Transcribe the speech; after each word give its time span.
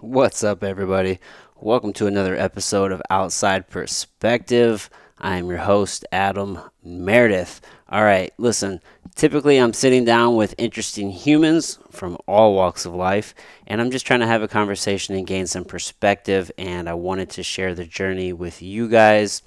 What's 0.00 0.42
up, 0.42 0.64
everybody? 0.64 1.18
Welcome 1.56 1.92
to 1.92 2.06
another 2.06 2.34
episode 2.34 2.90
of 2.90 3.02
Outside 3.10 3.68
Perspective. 3.68 4.88
I'm 5.18 5.50
your 5.50 5.58
host, 5.58 6.06
Adam 6.10 6.58
Meredith. 6.82 7.60
All 7.86 8.02
right, 8.02 8.32
listen, 8.38 8.80
typically 9.14 9.58
I'm 9.58 9.74
sitting 9.74 10.06
down 10.06 10.36
with 10.36 10.54
interesting 10.56 11.10
humans 11.10 11.78
from 11.90 12.16
all 12.26 12.54
walks 12.54 12.86
of 12.86 12.94
life, 12.94 13.34
and 13.66 13.78
I'm 13.78 13.90
just 13.90 14.06
trying 14.06 14.20
to 14.20 14.26
have 14.26 14.42
a 14.42 14.48
conversation 14.48 15.16
and 15.16 15.26
gain 15.26 15.46
some 15.46 15.66
perspective. 15.66 16.50
And 16.56 16.88
I 16.88 16.94
wanted 16.94 17.28
to 17.32 17.42
share 17.42 17.74
the 17.74 17.84
journey 17.84 18.32
with 18.32 18.62
you 18.62 18.88
guys. 18.88 19.42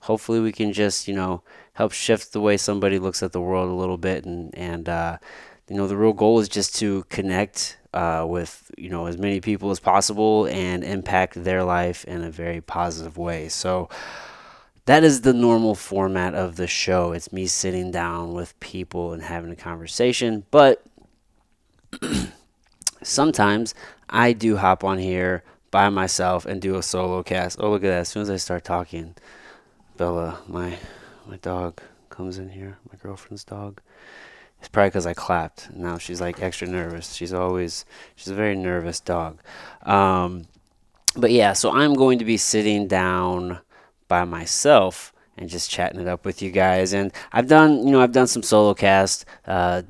Hopefully, 0.00 0.40
we 0.40 0.50
can 0.50 0.72
just, 0.72 1.06
you 1.06 1.14
know, 1.14 1.44
help 1.74 1.92
shift 1.92 2.32
the 2.32 2.40
way 2.40 2.56
somebody 2.56 2.98
looks 2.98 3.22
at 3.22 3.30
the 3.30 3.40
world 3.40 3.70
a 3.70 3.74
little 3.74 3.98
bit. 3.98 4.24
And, 4.24 4.52
and 4.58 4.88
uh, 4.88 5.18
you 5.68 5.76
know, 5.76 5.86
the 5.86 5.96
real 5.96 6.12
goal 6.12 6.40
is 6.40 6.48
just 6.48 6.74
to 6.80 7.04
connect 7.04 7.78
uh, 7.94 8.24
with 8.28 8.70
you 8.76 8.88
know 8.88 9.06
as 9.06 9.18
many 9.18 9.40
people 9.40 9.70
as 9.70 9.80
possible 9.80 10.46
and 10.46 10.84
impact 10.84 11.42
their 11.44 11.62
life 11.62 12.04
in 12.04 12.22
a 12.22 12.30
very 12.30 12.60
positive 12.60 13.18
way. 13.18 13.48
So 13.48 13.88
that 14.86 15.04
is 15.04 15.20
the 15.20 15.32
normal 15.32 15.74
format 15.74 16.34
of 16.34 16.56
the 16.56 16.66
show. 16.66 17.12
It's 17.12 17.32
me 17.32 17.46
sitting 17.46 17.90
down 17.90 18.34
with 18.34 18.58
people 18.60 19.12
and 19.12 19.22
having 19.22 19.50
a 19.50 19.56
conversation, 19.56 20.44
but 20.50 20.82
sometimes 23.02 23.74
I 24.08 24.32
do 24.32 24.56
hop 24.56 24.84
on 24.84 24.98
here 24.98 25.44
by 25.70 25.88
myself 25.88 26.44
and 26.46 26.60
do 26.60 26.76
a 26.76 26.82
solo 26.82 27.22
cast. 27.22 27.58
Oh, 27.60 27.70
look 27.70 27.84
at 27.84 27.88
that! 27.88 28.00
As 28.00 28.08
soon 28.08 28.22
as 28.22 28.30
I 28.30 28.36
start 28.36 28.64
talking, 28.64 29.14
Bella, 29.96 30.40
my 30.48 30.78
my 31.26 31.36
dog, 31.36 31.80
comes 32.10 32.38
in 32.38 32.50
here. 32.50 32.78
My 32.90 32.98
girlfriend's 33.02 33.44
dog. 33.44 33.80
It's 34.62 34.68
probably 34.68 34.90
because 34.90 35.06
I 35.06 35.12
clapped. 35.12 35.74
Now 35.74 35.98
she's 35.98 36.20
like 36.20 36.40
extra 36.40 36.68
nervous. 36.68 37.14
She's 37.14 37.32
always 37.32 37.84
she's 38.14 38.28
a 38.28 38.34
very 38.36 38.54
nervous 38.54 39.00
dog. 39.00 39.40
Um, 39.82 40.44
but 41.16 41.32
yeah, 41.32 41.52
so 41.52 41.72
I'm 41.72 41.94
going 41.94 42.20
to 42.20 42.24
be 42.24 42.36
sitting 42.36 42.86
down 42.86 43.58
by 44.06 44.22
myself 44.22 45.12
and 45.36 45.50
just 45.50 45.68
chatting 45.68 46.00
it 46.00 46.06
up 46.06 46.24
with 46.24 46.42
you 46.42 46.52
guys. 46.52 46.92
And 46.92 47.12
I've 47.32 47.48
done 47.48 47.84
you 47.84 47.90
know 47.90 48.00
I've 48.00 48.12
done 48.12 48.28
some 48.28 48.44
solo 48.44 48.72
cast, 48.72 49.24
uh, 49.48 49.82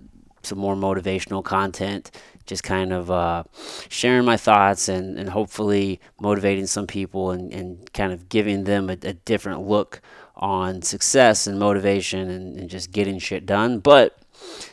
some 0.43 0.57
more 0.57 0.75
motivational 0.75 1.45
content. 1.45 2.11
Just 2.47 2.63
kind 2.63 2.95
of 2.95 3.11
uh, 3.11 3.45
sharing 3.91 4.25
my 4.25 4.39
thoughts 4.39 4.89
and, 4.89 5.19
and 5.19 5.29
hopefully 5.29 6.01
motivating 6.19 6.67
some 6.67 6.87
people 6.87 7.31
and, 7.31 7.53
and 7.53 7.93
kind 7.93 8.11
of 8.11 8.31
giving 8.31 8.65
them 8.65 8.89
a, 8.89 8.95
a 9.03 9.13
different 9.13 9.69
look 9.69 10.01
on 10.35 10.81
success 10.81 11.47
and 11.47 11.59
motivation 11.59 12.31
and, 12.31 12.59
and 12.59 12.71
just 12.71 12.91
getting 12.91 13.19
shit 13.19 13.45
done. 13.45 13.79
But 13.79 14.19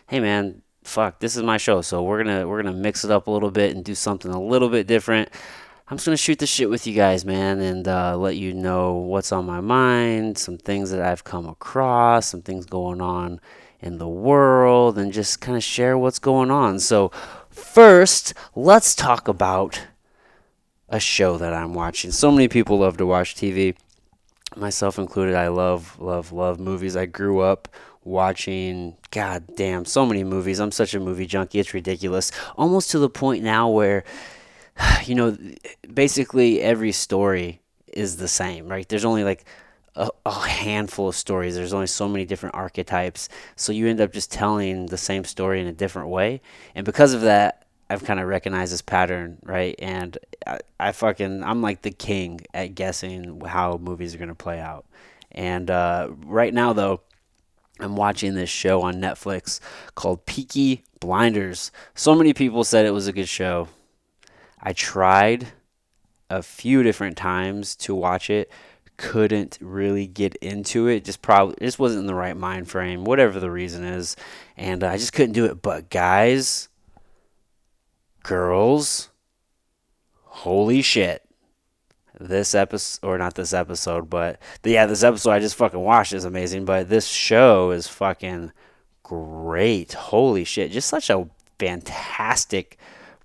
hey 0.08 0.20
man, 0.20 0.62
fuck, 0.84 1.20
this 1.20 1.36
is 1.36 1.44
my 1.44 1.58
show, 1.58 1.81
so 1.81 2.03
we're 2.03 2.23
gonna 2.23 2.48
we're 2.48 2.62
gonna 2.62 2.75
mix 2.75 3.03
it 3.06 3.12
up 3.12 3.28
a 3.28 3.31
little 3.31 3.52
bit 3.52 3.75
and 3.75 3.86
do 3.86 3.95
something 3.95 4.31
a 4.31 4.42
little 4.42 4.70
bit 4.70 4.88
different. 4.88 5.30
I'm 5.88 5.98
just 5.98 6.06
gonna 6.06 6.17
shoot 6.17 6.39
the 6.39 6.48
shit 6.48 6.70
with 6.70 6.86
you 6.86 6.94
guys, 6.94 7.25
man, 7.25 7.59
and 7.59 7.88
uh, 7.88 8.17
let 8.17 8.36
you 8.36 8.53
know 8.53 8.94
what's 8.94 9.31
on 9.31 9.45
my 9.45 9.62
mind, 9.62 10.38
some 10.38 10.58
things 10.58 10.92
that 10.92 11.02
I've 11.02 11.23
come 11.23 11.47
across, 11.47 12.28
some 12.28 12.42
things 12.42 12.66
going 12.66 13.02
on 13.02 13.40
in 13.80 13.97
the 13.97 14.08
world, 14.08 14.97
and 14.97 15.14
just 15.14 15.42
kind 15.42 15.58
of 15.58 15.64
share 15.64 15.97
what's 15.97 16.20
going 16.20 16.52
on. 16.52 16.80
So, 16.80 17.12
first, 17.50 18.34
let's 18.56 18.94
talk 18.94 19.28
about 19.28 19.81
a 20.90 21.00
show 21.00 21.38
that 21.38 21.53
I'm 21.53 21.73
watching. 21.73 22.12
So 22.12 22.31
many 22.31 22.47
people 22.47 22.80
love 22.80 22.97
to 22.97 23.06
watch 23.06 23.36
TV, 23.36 23.75
myself 24.56 24.97
included. 24.97 25.36
I 25.36 25.47
love, 25.47 26.00
love, 26.00 26.31
love 26.31 26.59
movies. 26.59 26.97
I 26.97 27.06
grew 27.06 27.40
up 27.40 27.67
watching 28.10 28.98
god 29.12 29.56
damn 29.56 29.86
so 29.86 30.06
many 30.06 30.24
movies. 30.24 30.60
I'm 30.60 30.72
such 30.72 30.94
a 30.94 31.00
movie 31.00 31.26
junkie 31.26 31.60
it's 31.60 31.74
ridiculous. 31.74 32.32
Almost 32.58 32.92
to 32.92 33.00
the 33.00 33.10
point 33.10 33.44
now 33.44 33.70
where 33.70 34.04
you 35.06 35.16
know 35.16 35.38
basically 35.94 36.62
every 36.62 36.92
story 36.92 37.62
is 37.88 38.18
the 38.18 38.28
same 38.28 38.68
right? 38.68 38.88
There's 38.90 39.06
only 39.06 39.24
like 39.24 39.46
a, 39.96 40.10
a, 40.26 40.48
handful 40.48 41.10
of 41.10 41.16
stories. 41.16 41.56
There's 41.56 41.74
only 41.74 41.88
so 41.88 42.08
many 42.08 42.26
different 42.26 42.56
archetypes. 42.56 43.28
So 43.56 43.72
you 43.72 43.88
end 43.88 44.00
up 44.00 44.14
just 44.14 44.31
telling 44.31 44.86
the 44.86 44.98
same 44.98 45.24
story 45.24 45.59
in 45.59 45.68
a 45.68 45.74
different 45.74 46.09
way. 46.09 46.42
And 46.75 46.86
because 46.86 47.14
of 47.14 47.22
that 47.22 47.66
i've 47.92 48.03
kind 48.03 48.19
of 48.19 48.28
recognized 48.28 48.72
this 48.72 48.81
pattern 48.81 49.38
right? 49.44 49.75
And 49.80 50.18
I, 50.46 50.59
I 50.80 50.92
fucking 50.92 51.44
i'm 51.44 51.62
like 51.62 51.81
the 51.81 51.92
king 51.92 52.42
at 52.53 52.75
guessing 52.75 53.42
how 53.42 53.78
movies 53.78 54.16
are 54.16 54.18
going 54.18 54.30
to 54.30 54.36
play 54.36 54.59
out. 54.59 54.86
And 55.31 55.69
uh, 55.69 56.09
right 56.25 56.53
now 56.53 56.74
though 56.74 57.02
I'm 57.79 57.95
watching 57.95 58.35
this 58.35 58.50
show 58.50 58.81
on 58.81 58.95
Netflix 58.95 59.59
called 59.95 60.25
Peaky 60.25 60.84
Blinders. 61.00 61.72
So 61.95 62.13
many 62.13 62.34
people 62.34 62.63
said 62.63 62.85
it 62.85 62.91
was 62.91 63.07
a 63.07 63.13
good 63.13 63.29
show. 63.29 63.69
I 64.62 64.73
tried 64.73 65.47
a 66.29 66.44
few 66.44 66.84
different 66.84 67.18
times 67.18 67.75
to 67.78 67.95
watch 67.95 68.29
it, 68.29 68.51
couldn't 68.97 69.57
really 69.62 70.07
get 70.07 70.35
into 70.38 70.88
it. 70.88 71.06
Just 71.06 71.22
probably 71.22 71.56
just 71.62 71.79
wasn't 71.79 72.01
in 72.01 72.07
the 72.07 72.13
right 72.13 72.35
mind 72.35 72.69
frame, 72.69 73.06
whatever 73.06 73.39
the 73.39 73.50
reason 73.50 73.85
is, 73.85 74.18
and 74.57 74.84
uh, 74.84 74.89
I 74.89 74.97
just 74.97 75.13
couldn't 75.13 75.31
do 75.31 75.45
it. 75.45 75.62
But 75.62 75.89
guys, 75.89 76.68
girls, 78.23 79.09
holy 80.23 80.81
shit 80.81 81.28
this 82.19 82.53
episode 82.53 83.07
or 83.07 83.18
not 83.18 83.35
this 83.35 83.53
episode, 83.53 84.09
but 84.09 84.40
the, 84.62 84.72
yeah, 84.72 84.85
this 84.85 85.03
episode 85.03 85.31
I 85.31 85.40
just 85.40 85.56
fucking 85.56 85.80
watched 85.80 86.13
is 86.13 86.25
amazing. 86.25 86.66
But 86.66 86.90
this 86.90 87.07
show 87.07 87.72
is 87.72 87.88
fucking 87.88 88.52
great. 89.03 89.94
Holy 89.94 90.44
shit! 90.44 90.72
Just 90.72 90.90
such 90.90 91.09
a 91.09 91.28
fantastic 91.57 92.78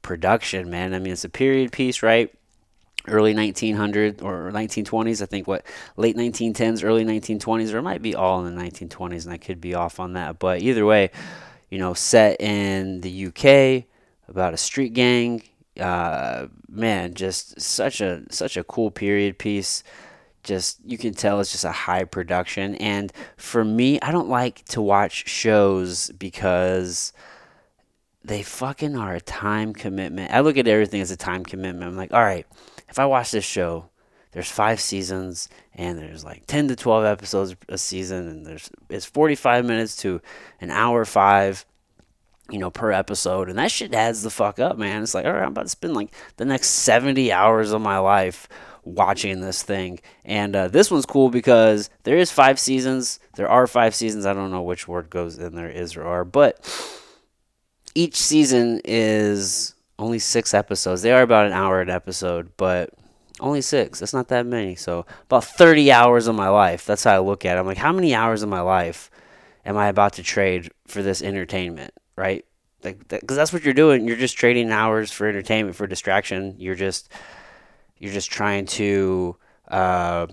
production, 0.02 0.70
man. 0.70 0.94
I 0.94 0.98
mean, 0.98 1.12
it's 1.12 1.24
a 1.24 1.28
period 1.28 1.72
piece, 1.72 2.02
right? 2.02 2.32
Early 3.06 3.34
1900 3.34 4.22
or 4.22 4.50
1920s, 4.50 5.20
I 5.20 5.26
think. 5.26 5.46
What 5.46 5.66
late 5.96 6.16
1910s, 6.16 6.84
early 6.84 7.04
1920s, 7.04 7.74
or 7.74 7.78
it 7.78 7.82
might 7.82 8.02
be 8.02 8.14
all 8.14 8.44
in 8.44 8.54
the 8.54 8.62
1920s, 8.62 9.24
and 9.24 9.32
I 9.34 9.38
could 9.38 9.60
be 9.60 9.74
off 9.74 10.00
on 10.00 10.14
that. 10.14 10.38
But 10.38 10.62
either 10.62 10.86
way, 10.86 11.10
you 11.68 11.78
know, 11.78 11.92
set 11.92 12.40
in 12.40 13.00
the 13.00 13.26
UK 13.26 13.84
about 14.28 14.54
a 14.54 14.56
street 14.56 14.94
gang 14.94 15.42
uh, 15.80 16.46
man, 16.68 17.14
just 17.14 17.60
such 17.60 18.00
a 18.00 18.22
such 18.30 18.56
a 18.56 18.64
cool 18.64 18.90
period 18.90 19.38
piece. 19.38 19.82
Just 20.42 20.78
you 20.84 20.98
can 20.98 21.14
tell 21.14 21.40
it's 21.40 21.52
just 21.52 21.64
a 21.64 21.72
high 21.72 22.04
production. 22.04 22.74
And 22.76 23.12
for 23.36 23.64
me, 23.64 23.98
I 24.00 24.12
don't 24.12 24.28
like 24.28 24.64
to 24.66 24.82
watch 24.82 25.28
shows 25.28 26.10
because 26.10 27.12
they 28.22 28.42
fucking 28.42 28.96
are 28.96 29.14
a 29.14 29.20
time 29.20 29.72
commitment. 29.72 30.32
I 30.32 30.40
look 30.40 30.56
at 30.56 30.68
everything 30.68 31.00
as 31.00 31.10
a 31.10 31.16
time 31.16 31.44
commitment. 31.44 31.90
I'm 31.90 31.96
like, 31.96 32.12
all 32.12 32.22
right, 32.22 32.46
if 32.88 32.98
I 32.98 33.06
watch 33.06 33.30
this 33.30 33.44
show, 33.44 33.90
there's 34.32 34.50
five 34.50 34.80
seasons 34.80 35.48
and 35.74 35.98
there's 35.98 36.24
like 36.24 36.46
10 36.46 36.68
to 36.68 36.76
12 36.76 37.04
episodes 37.04 37.54
a 37.68 37.78
season 37.78 38.28
and 38.28 38.46
there's 38.46 38.68
it's 38.88 39.04
45 39.04 39.64
minutes 39.64 39.96
to 39.98 40.20
an 40.60 40.70
hour 40.70 41.04
five 41.04 41.64
you 42.50 42.58
know, 42.58 42.70
per 42.70 42.92
episode. 42.92 43.48
And 43.48 43.58
that 43.58 43.70
shit 43.70 43.94
adds 43.94 44.22
the 44.22 44.30
fuck 44.30 44.58
up, 44.58 44.76
man. 44.78 45.02
It's 45.02 45.14
like, 45.14 45.26
all 45.26 45.32
right, 45.32 45.42
I'm 45.42 45.48
about 45.48 45.62
to 45.62 45.68
spend 45.68 45.94
like 45.94 46.14
the 46.36 46.44
next 46.44 46.70
70 46.70 47.32
hours 47.32 47.72
of 47.72 47.80
my 47.80 47.98
life 47.98 48.48
watching 48.84 49.40
this 49.40 49.62
thing. 49.62 50.00
And 50.24 50.54
uh, 50.54 50.68
this 50.68 50.90
one's 50.90 51.06
cool 51.06 51.30
because 51.30 51.90
there 52.02 52.16
is 52.18 52.30
five 52.30 52.58
seasons. 52.58 53.18
There 53.36 53.48
are 53.48 53.66
five 53.66 53.94
seasons. 53.94 54.26
I 54.26 54.34
don't 54.34 54.50
know 54.50 54.62
which 54.62 54.86
word 54.86 55.10
goes 55.10 55.38
in 55.38 55.54
there, 55.54 55.70
is 55.70 55.96
or 55.96 56.04
are. 56.04 56.24
But 56.24 56.60
each 57.94 58.16
season 58.16 58.80
is 58.84 59.74
only 59.98 60.18
six 60.18 60.52
episodes. 60.52 61.02
They 61.02 61.12
are 61.12 61.22
about 61.22 61.46
an 61.46 61.52
hour 61.52 61.80
an 61.80 61.90
episode, 61.90 62.50
but 62.56 62.90
only 63.40 63.62
six. 63.62 64.00
That's 64.00 64.14
not 64.14 64.28
that 64.28 64.46
many. 64.46 64.74
So 64.74 65.06
about 65.24 65.44
30 65.44 65.90
hours 65.90 66.26
of 66.26 66.34
my 66.34 66.48
life. 66.48 66.84
That's 66.84 67.04
how 67.04 67.14
I 67.14 67.18
look 67.18 67.44
at 67.44 67.56
it. 67.56 67.60
I'm 67.60 67.66
like, 67.66 67.78
how 67.78 67.92
many 67.92 68.14
hours 68.14 68.42
of 68.42 68.48
my 68.48 68.60
life 68.60 69.10
am 69.64 69.76
I 69.76 69.88
about 69.88 70.14
to 70.14 70.22
trade 70.22 70.70
for 70.86 71.02
this 71.02 71.22
entertainment? 71.22 71.94
Right? 72.16 72.44
Like, 72.82 73.08
because 73.08 73.36
that's 73.36 73.52
what 73.52 73.64
you're 73.64 73.74
doing. 73.74 74.06
You're 74.06 74.16
just 74.16 74.36
trading 74.36 74.70
hours 74.70 75.10
for 75.10 75.26
entertainment, 75.26 75.76
for 75.76 75.86
distraction. 75.86 76.54
You're 76.58 76.74
just, 76.74 77.10
you're 77.98 78.12
just 78.12 78.30
trying 78.30 78.66
to 78.66 79.36
uh, 79.68 80.26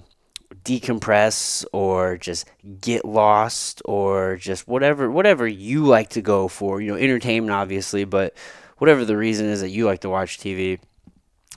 decompress 0.63 1.65
or 1.71 2.17
just 2.17 2.49
get 2.81 3.05
lost 3.05 3.81
or 3.85 4.35
just 4.35 4.67
whatever, 4.67 5.09
whatever 5.09 5.47
you 5.47 5.85
like 5.85 6.09
to 6.09 6.21
go 6.21 6.47
for. 6.47 6.81
You 6.81 6.91
know, 6.91 6.97
entertainment, 6.97 7.51
obviously, 7.51 8.03
but 8.03 8.35
whatever 8.77 9.05
the 9.05 9.17
reason 9.17 9.45
is 9.45 9.61
that 9.61 9.69
you 9.69 9.85
like 9.85 10.01
to 10.01 10.09
watch 10.09 10.37
TV. 10.37 10.79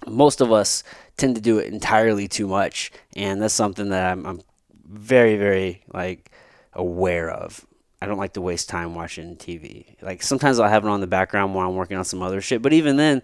Most 0.06 0.40
of 0.40 0.52
us 0.52 0.84
tend 1.16 1.34
to 1.36 1.40
do 1.40 1.58
it 1.58 1.72
entirely 1.72 2.28
too 2.28 2.46
much, 2.46 2.92
and 3.16 3.40
that's 3.40 3.54
something 3.54 3.88
that 3.88 4.12
I'm, 4.12 4.26
I'm 4.26 4.40
very, 4.86 5.36
very 5.36 5.82
like 5.92 6.30
aware 6.72 7.30
of. 7.30 7.64
I 8.04 8.06
don't 8.06 8.18
like 8.18 8.34
to 8.34 8.42
waste 8.42 8.68
time 8.68 8.94
watching 8.94 9.34
TV. 9.34 9.96
Like 10.02 10.22
sometimes 10.22 10.60
I'll 10.60 10.68
have 10.68 10.84
it 10.84 10.90
on 10.90 11.00
the 11.00 11.06
background 11.06 11.54
while 11.54 11.70
I'm 11.70 11.74
working 11.74 11.96
on 11.96 12.04
some 12.04 12.20
other 12.20 12.42
shit. 12.42 12.60
But 12.60 12.74
even 12.74 12.98
then, 12.98 13.22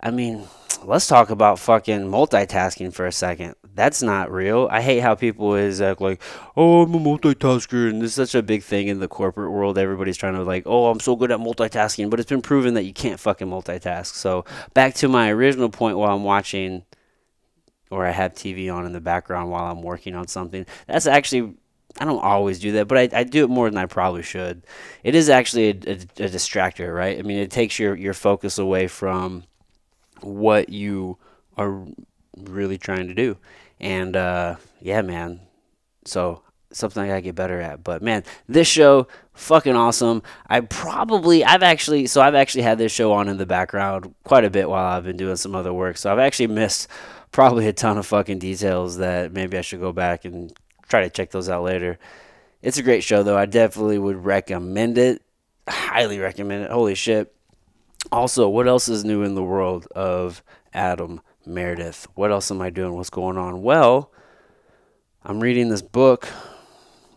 I 0.00 0.12
mean, 0.12 0.46
let's 0.84 1.08
talk 1.08 1.30
about 1.30 1.58
fucking 1.58 2.02
multitasking 2.02 2.94
for 2.94 3.06
a 3.06 3.12
second. 3.12 3.56
That's 3.74 4.00
not 4.00 4.30
real. 4.30 4.68
I 4.70 4.82
hate 4.82 5.00
how 5.00 5.16
people 5.16 5.56
is 5.56 5.80
act 5.80 6.00
like, 6.00 6.22
oh, 6.56 6.82
I'm 6.82 6.94
a 6.94 6.98
multitasker, 7.00 7.90
and 7.90 8.00
this 8.00 8.10
is 8.10 8.14
such 8.14 8.36
a 8.36 8.42
big 8.42 8.62
thing 8.62 8.86
in 8.86 9.00
the 9.00 9.08
corporate 9.08 9.50
world. 9.50 9.78
Everybody's 9.78 10.16
trying 10.16 10.34
to 10.34 10.44
like, 10.44 10.62
oh, 10.64 10.86
I'm 10.86 11.00
so 11.00 11.16
good 11.16 11.32
at 11.32 11.40
multitasking, 11.40 12.08
but 12.08 12.20
it's 12.20 12.28
been 12.28 12.40
proven 12.40 12.74
that 12.74 12.84
you 12.84 12.92
can't 12.92 13.18
fucking 13.18 13.48
multitask. 13.48 14.14
So 14.14 14.44
back 14.74 14.94
to 14.94 15.08
my 15.08 15.30
original 15.30 15.70
point 15.70 15.98
while 15.98 16.14
I'm 16.14 16.22
watching, 16.22 16.84
or 17.90 18.06
I 18.06 18.12
have 18.12 18.34
TV 18.34 18.72
on 18.72 18.86
in 18.86 18.92
the 18.92 19.00
background 19.00 19.50
while 19.50 19.64
I'm 19.64 19.82
working 19.82 20.14
on 20.14 20.28
something. 20.28 20.66
That's 20.86 21.08
actually 21.08 21.56
I 22.00 22.04
don't 22.04 22.22
always 22.22 22.58
do 22.58 22.72
that, 22.72 22.88
but 22.88 22.98
I, 22.98 23.20
I 23.20 23.24
do 23.24 23.44
it 23.44 23.50
more 23.50 23.68
than 23.68 23.78
I 23.78 23.86
probably 23.86 24.22
should. 24.22 24.62
It 25.02 25.14
is 25.14 25.28
actually 25.28 25.68
a, 25.68 25.70
a, 25.70 26.24
a 26.24 26.28
distractor, 26.28 26.94
right? 26.94 27.18
I 27.18 27.22
mean, 27.22 27.38
it 27.38 27.50
takes 27.50 27.78
your, 27.78 27.94
your 27.94 28.14
focus 28.14 28.58
away 28.58 28.86
from 28.86 29.44
what 30.20 30.68
you 30.68 31.18
are 31.56 31.84
really 32.36 32.78
trying 32.78 33.08
to 33.08 33.14
do. 33.14 33.36
And 33.80 34.16
uh, 34.16 34.56
yeah, 34.80 35.02
man. 35.02 35.40
So 36.04 36.42
something 36.70 37.02
I 37.02 37.08
gotta 37.08 37.20
get 37.20 37.34
better 37.34 37.60
at. 37.60 37.82
But 37.82 38.02
man, 38.02 38.24
this 38.48 38.68
show 38.68 39.08
fucking 39.34 39.76
awesome. 39.76 40.22
I 40.48 40.60
probably 40.60 41.44
I've 41.44 41.62
actually 41.62 42.06
so 42.06 42.20
I've 42.20 42.34
actually 42.34 42.62
had 42.62 42.78
this 42.78 42.92
show 42.92 43.12
on 43.12 43.28
in 43.28 43.38
the 43.38 43.46
background 43.46 44.14
quite 44.24 44.44
a 44.44 44.50
bit 44.50 44.68
while 44.68 44.84
I've 44.84 45.04
been 45.04 45.16
doing 45.16 45.36
some 45.36 45.54
other 45.54 45.72
work. 45.72 45.96
So 45.96 46.12
I've 46.12 46.18
actually 46.18 46.48
missed 46.48 46.88
probably 47.32 47.66
a 47.68 47.72
ton 47.72 47.98
of 47.98 48.06
fucking 48.06 48.38
details 48.38 48.98
that 48.98 49.32
maybe 49.32 49.58
I 49.58 49.62
should 49.62 49.80
go 49.80 49.92
back 49.92 50.24
and 50.24 50.52
try 50.88 51.02
to 51.02 51.10
check 51.10 51.30
those 51.30 51.48
out 51.48 51.62
later. 51.62 51.98
It's 52.62 52.78
a 52.78 52.82
great 52.82 53.04
show 53.04 53.22
though. 53.22 53.38
I 53.38 53.46
definitely 53.46 53.98
would 53.98 54.24
recommend 54.24 54.98
it. 54.98 55.22
Highly 55.68 56.18
recommend 56.18 56.64
it. 56.64 56.70
Holy 56.70 56.94
shit. 56.94 57.34
Also, 58.10 58.48
what 58.48 58.66
else 58.66 58.88
is 58.88 59.04
new 59.04 59.22
in 59.22 59.34
the 59.34 59.42
world 59.42 59.86
of 59.94 60.42
Adam 60.72 61.20
Meredith? 61.44 62.06
What 62.14 62.30
else 62.30 62.50
am 62.50 62.62
I 62.62 62.70
doing? 62.70 62.94
What's 62.94 63.10
going 63.10 63.36
on? 63.36 63.62
Well, 63.62 64.10
I'm 65.24 65.40
reading 65.40 65.68
this 65.68 65.82
book 65.82 66.28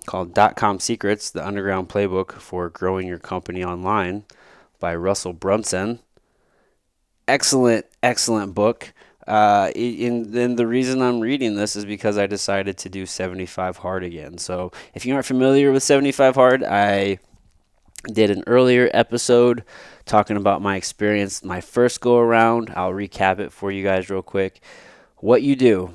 called 0.05 0.33
Dot 0.33 0.55
Com 0.55 0.79
Secrets: 0.79 1.29
The 1.29 1.45
Underground 1.45 1.87
Playbook 1.89 2.33
for 2.33 2.69
Growing 2.69 3.07
Your 3.07 3.19
Company 3.19 3.63
Online 3.63 4.25
by 4.79 4.95
Russell 4.95 5.33
Brunson. 5.33 5.99
Excellent, 7.27 7.85
excellent 8.03 8.53
book. 8.53 8.93
Uh, 9.27 9.71
and 9.75 10.33
then 10.33 10.55
the 10.55 10.67
reason 10.67 11.01
I'm 11.01 11.19
reading 11.19 11.55
this 11.55 11.75
is 11.75 11.85
because 11.85 12.17
I 12.17 12.27
decided 12.27 12.77
to 12.79 12.89
do 12.89 13.05
75 13.05 13.77
hard 13.77 14.03
again. 14.03 14.37
So 14.37 14.71
if 14.93 15.05
you 15.05 15.13
aren't 15.13 15.25
familiar 15.25 15.71
with 15.71 15.83
75 15.83 16.35
hard, 16.35 16.63
I 16.63 17.19
did 18.11 18.31
an 18.31 18.43
earlier 18.47 18.89
episode 18.93 19.63
talking 20.05 20.37
about 20.37 20.61
my 20.61 20.75
experience, 20.75 21.43
my 21.43 21.61
first 21.61 22.01
go 22.01 22.17
around. 22.17 22.71
I'll 22.75 22.91
recap 22.91 23.39
it 23.39 23.51
for 23.51 23.71
you 23.71 23.83
guys 23.83 24.09
real 24.09 24.23
quick. 24.23 24.61
What 25.17 25.43
you 25.43 25.55
do 25.55 25.93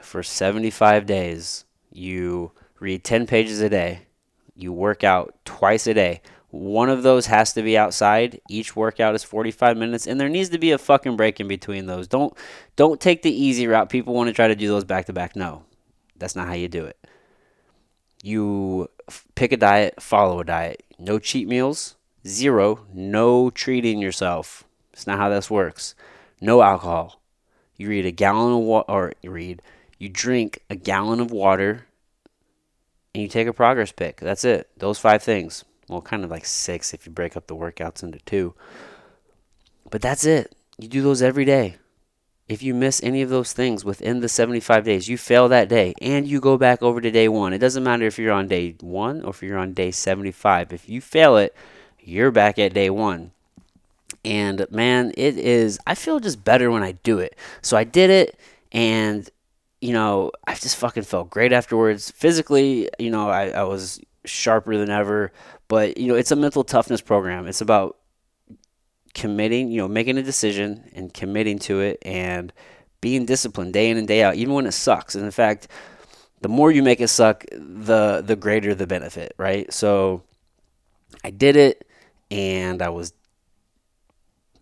for 0.00 0.22
75 0.22 1.04
days, 1.04 1.64
you 1.92 2.52
read 2.78 3.02
10 3.02 3.26
pages 3.26 3.60
a 3.60 3.68
day, 3.68 4.02
you 4.54 4.72
work 4.72 5.02
out 5.02 5.34
twice 5.44 5.86
a 5.86 5.94
day. 5.94 6.22
One 6.50 6.88
of 6.88 7.02
those 7.02 7.26
has 7.26 7.52
to 7.52 7.62
be 7.62 7.76
outside. 7.76 8.40
Each 8.48 8.74
workout 8.74 9.14
is 9.14 9.22
45 9.22 9.76
minutes 9.76 10.06
and 10.06 10.18
there 10.18 10.30
needs 10.30 10.48
to 10.50 10.58
be 10.58 10.70
a 10.70 10.78
fucking 10.78 11.16
break 11.16 11.40
in 11.40 11.48
between 11.48 11.86
those. 11.86 12.08
Don't 12.08 12.34
don't 12.76 13.00
take 13.00 13.22
the 13.22 13.30
easy 13.30 13.66
route. 13.66 13.90
People 13.90 14.14
want 14.14 14.28
to 14.28 14.32
try 14.32 14.48
to 14.48 14.56
do 14.56 14.68
those 14.68 14.84
back 14.84 15.06
to 15.06 15.12
back. 15.12 15.36
No. 15.36 15.64
That's 16.16 16.34
not 16.34 16.48
how 16.48 16.54
you 16.54 16.68
do 16.68 16.84
it. 16.84 16.98
You 18.22 18.88
pick 19.34 19.52
a 19.52 19.56
diet, 19.56 20.02
follow 20.02 20.40
a 20.40 20.44
diet. 20.44 20.82
No 20.98 21.18
cheat 21.18 21.46
meals, 21.46 21.96
zero, 22.26 22.86
no 22.92 23.50
treating 23.50 23.98
yourself. 23.98 24.64
It's 24.92 25.06
not 25.06 25.18
how 25.18 25.28
this 25.28 25.50
works. 25.50 25.94
No 26.40 26.62
alcohol. 26.62 27.20
You 27.76 27.88
read 27.88 28.06
a 28.06 28.10
gallon 28.10 28.54
of 28.54 28.60
water 28.60 28.90
or 28.90 29.12
you 29.22 29.30
read 29.30 29.62
you 29.98 30.08
drink 30.08 30.60
a 30.70 30.76
gallon 30.76 31.20
of 31.20 31.30
water 31.30 31.86
and 33.14 33.22
you 33.22 33.28
take 33.28 33.48
a 33.48 33.52
progress 33.52 33.92
pic. 33.92 34.16
That's 34.16 34.44
it. 34.44 34.68
Those 34.76 34.98
five 34.98 35.22
things 35.22 35.64
well, 35.88 36.02
kind 36.02 36.24
of 36.24 36.30
like 36.30 36.44
six 36.44 36.92
if 36.92 37.06
you 37.06 37.12
break 37.12 37.36
up 37.36 37.46
the 37.46 37.56
workouts 37.56 38.02
into 38.02 38.18
two. 38.20 38.54
But 39.90 40.02
that's 40.02 40.24
it. 40.24 40.54
You 40.78 40.88
do 40.88 41.02
those 41.02 41.22
every 41.22 41.44
day. 41.44 41.76
If 42.48 42.62
you 42.62 42.72
miss 42.72 43.02
any 43.02 43.20
of 43.20 43.28
those 43.28 43.52
things 43.52 43.84
within 43.84 44.20
the 44.20 44.28
75 44.28 44.84
days, 44.84 45.08
you 45.08 45.18
fail 45.18 45.48
that 45.48 45.68
day 45.68 45.94
and 46.00 46.26
you 46.26 46.40
go 46.40 46.56
back 46.56 46.82
over 46.82 47.00
to 47.00 47.10
day 47.10 47.28
one. 47.28 47.52
It 47.52 47.58
doesn't 47.58 47.84
matter 47.84 48.06
if 48.06 48.18
you're 48.18 48.32
on 48.32 48.48
day 48.48 48.74
one 48.80 49.22
or 49.22 49.30
if 49.30 49.42
you're 49.42 49.58
on 49.58 49.74
day 49.74 49.90
75. 49.90 50.72
If 50.72 50.88
you 50.88 51.00
fail 51.02 51.36
it, 51.36 51.54
you're 52.00 52.30
back 52.30 52.58
at 52.58 52.72
day 52.72 52.88
one. 52.88 53.32
And 54.24 54.66
man, 54.70 55.12
it 55.16 55.36
is, 55.36 55.78
I 55.86 55.94
feel 55.94 56.20
just 56.20 56.42
better 56.42 56.70
when 56.70 56.82
I 56.82 56.92
do 56.92 57.18
it. 57.18 57.36
So 57.60 57.76
I 57.76 57.84
did 57.84 58.08
it 58.08 58.38
and, 58.72 59.28
you 59.82 59.92
know, 59.92 60.32
I 60.46 60.54
just 60.54 60.76
fucking 60.76 61.02
felt 61.02 61.28
great 61.28 61.52
afterwards. 61.52 62.10
Physically, 62.10 62.88
you 62.98 63.10
know, 63.10 63.28
I, 63.28 63.50
I 63.50 63.64
was 63.64 64.00
sharper 64.24 64.76
than 64.78 64.90
ever. 64.90 65.32
But 65.68 65.98
you 65.98 66.08
know, 66.08 66.14
it's 66.14 66.30
a 66.30 66.36
mental 66.36 66.64
toughness 66.64 67.00
program. 67.00 67.46
It's 67.46 67.60
about 67.60 67.96
committing, 69.14 69.70
you 69.70 69.80
know, 69.80 69.88
making 69.88 70.18
a 70.18 70.22
decision 70.22 70.90
and 70.94 71.12
committing 71.12 71.58
to 71.60 71.80
it 71.80 71.98
and 72.02 72.52
being 73.00 73.26
disciplined 73.26 73.72
day 73.72 73.90
in 73.90 73.96
and 73.96 74.08
day 74.08 74.22
out, 74.22 74.34
even 74.34 74.54
when 74.54 74.66
it 74.66 74.72
sucks. 74.72 75.14
And 75.14 75.24
in 75.24 75.30
fact, 75.30 75.68
the 76.40 76.48
more 76.48 76.70
you 76.70 76.82
make 76.82 77.00
it 77.00 77.08
suck, 77.08 77.44
the 77.50 78.22
the 78.24 78.36
greater 78.36 78.74
the 78.74 78.86
benefit, 78.86 79.34
right? 79.38 79.72
So 79.72 80.22
I 81.24 81.30
did 81.30 81.56
it 81.56 81.86
and 82.30 82.82
I 82.82 82.88
was 82.88 83.12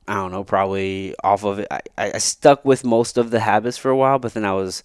I 0.09 0.15
don't 0.15 0.31
know, 0.31 0.45
probably 0.45 1.15
off 1.25 1.45
of 1.45 1.59
it. 1.59 1.69
I, 1.71 1.81
I 1.99 2.19
stuck 2.19 2.65
with 2.65 2.85
most 2.85 3.19
of 3.19 3.31
the 3.31 3.41
habits 3.41 3.77
for 3.77 3.91
a 3.91 3.97
while, 3.97 4.19
but 4.19 4.35
then 4.35 4.45
I 4.45 4.53
was 4.53 4.83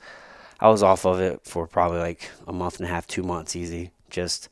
I 0.59 0.69
was 0.69 0.83
off 0.83 1.05
of 1.05 1.19
it 1.19 1.41
for 1.43 1.67
probably 1.67 1.99
like 1.99 2.29
a 2.47 2.53
month 2.53 2.77
and 2.77 2.87
a 2.87 2.91
half, 2.91 3.07
two 3.07 3.23
months 3.23 3.55
easy. 3.55 3.91
Just 4.09 4.49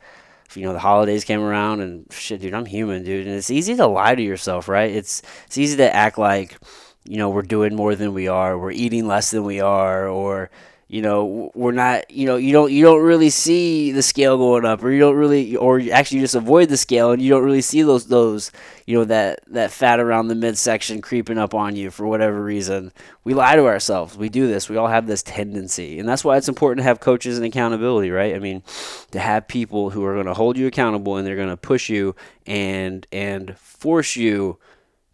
you 0.56 0.64
know 0.64 0.74
the 0.74 0.80
holidays 0.80 1.24
came 1.24 1.42
around 1.42 1.82
and 1.82 2.06
shit, 2.12 2.42
dude, 2.42 2.54
I'm 2.54 2.66
human, 2.66 3.04
dude, 3.04 3.28
and 3.28 3.36
it's 3.36 3.52
easy 3.52 3.76
to 3.76 3.88
lie 3.88 4.16
to 4.16 4.22
yourself, 4.22 4.68
right? 4.68 4.92
It's 4.92 5.22
it's 5.46 5.58
easy 5.58 5.78
to 5.78 5.94
act 5.96 6.18
like 6.18 6.58
you 7.06 7.18
know 7.18 7.30
we're 7.30 7.42
doing 7.42 7.76
more 7.76 7.96
than 7.96 8.14
we 8.14 8.28
are, 8.28 8.58
we're 8.58 8.72
eating 8.72 9.08
less 9.08 9.32
than 9.32 9.44
we 9.44 9.60
are, 9.62 10.08
or 10.08 10.50
you 10.90 11.04
know 11.04 11.52
we're 11.54 11.72
not 11.72 12.10
you 12.10 12.26
know 12.26 12.36
you 12.36 12.52
don't 12.52 12.72
you 12.72 12.84
don't 12.84 13.04
really 13.04 13.30
see 13.30 13.92
the 13.92 14.02
scale 14.02 14.38
going 14.38 14.66
up 14.66 14.84
or 14.84 14.90
you 14.90 15.00
don't 15.00 15.16
really 15.16 15.56
or 15.56 15.80
actually 15.94 16.18
you 16.18 16.24
just 16.24 16.34
avoid 16.34 16.68
the 16.68 16.76
scale 16.76 17.12
and 17.12 17.22
you 17.22 17.30
don't 17.30 17.44
really 17.44 17.62
see 17.62 17.84
those 17.84 18.08
those 18.08 18.52
you 18.88 18.98
know 18.98 19.06
that 19.06 19.40
that 19.46 19.70
fat 19.70 20.00
around 20.00 20.30
the 20.30 20.36
midsection 20.36 21.00
creeping 21.00 21.38
up 21.38 21.54
on 21.54 21.76
you 21.76 21.92
for 21.92 22.08
whatever 22.08 22.44
reason. 22.44 22.92
We 23.24 23.36
lie 23.36 23.56
to 23.56 23.68
ourselves. 23.68 24.18
We 24.18 24.30
do 24.30 24.48
this. 24.48 24.68
We 24.68 24.78
all 24.78 24.88
have 24.88 25.06
this 25.06 25.22
tendency. 25.22 26.00
And 26.00 26.10
that's 26.10 26.26
why 26.26 26.38
it's 26.38 26.50
important 26.50 26.80
to 26.80 26.86
have 26.86 27.00
coaches 27.00 27.38
and 27.38 27.46
accountability 27.46 28.10
right? 28.10 28.36
I 28.36 28.40
mean 28.40 28.64
to 29.12 29.20
have 29.20 29.48
people 29.48 29.92
who 29.92 30.04
are 30.06 30.16
going 30.16 30.26
to 30.26 30.34
hold 30.34 30.58
you 30.58 30.66
accountable 30.66 31.18
and 31.18 31.28
they're 31.28 31.36
going 31.36 31.50
to 31.50 31.58
push 31.58 31.88
you 31.88 32.16
and 32.48 33.06
and 33.12 33.56
force 33.60 34.16
you 34.16 34.58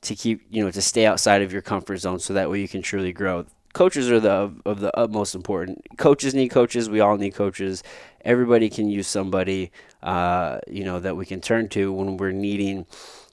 to 0.04 0.16
keep 0.16 0.46
you 0.50 0.64
know 0.64 0.72
to 0.72 0.82
stay 0.82 1.06
outside 1.06 1.42
of 1.42 1.52
your 1.52 1.62
comfort 1.62 1.98
zone 1.98 2.20
so 2.20 2.34
that 2.34 2.50
way 2.50 2.62
you 2.62 2.70
can 2.70 2.82
truly 2.82 3.12
grow 3.12 3.46
coaches 3.76 4.10
are 4.10 4.22
the 4.22 4.54
of 4.66 4.80
the 4.80 4.98
utmost 4.98 5.36
important. 5.36 5.86
Coaches 5.98 6.34
need 6.34 6.48
coaches. 6.48 6.90
We 6.90 7.02
all 7.02 7.18
need 7.18 7.36
coaches. 7.36 7.84
Everybody 8.22 8.70
can 8.70 8.90
use 8.90 9.06
somebody, 9.06 9.72
uh, 10.02 10.60
you 10.68 10.86
know, 10.86 11.00
that 11.02 11.18
we 11.18 11.26
can 11.26 11.42
turn 11.42 11.68
to 11.70 11.92
when 11.92 12.16
we're 12.18 12.32
needing, 12.32 12.88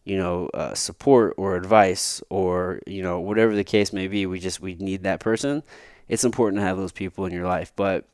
you 0.04 0.18
know, 0.18 0.50
uh, 0.52 0.74
support 0.74 1.34
or 1.38 1.54
advice 1.54 2.20
or 2.28 2.80
you 2.86 3.02
know 3.02 3.20
whatever 3.20 3.54
the 3.54 3.64
case 3.64 3.92
may 3.92 4.08
be. 4.08 4.26
We 4.26 4.40
just 4.40 4.60
we 4.60 4.74
need 4.74 5.04
that 5.04 5.20
person. 5.20 5.62
It's 6.08 6.24
important 6.24 6.60
to 6.60 6.66
have 6.66 6.76
those 6.76 6.92
people 6.92 7.24
in 7.24 7.32
your 7.32 7.46
life. 7.46 7.72
But 7.76 8.06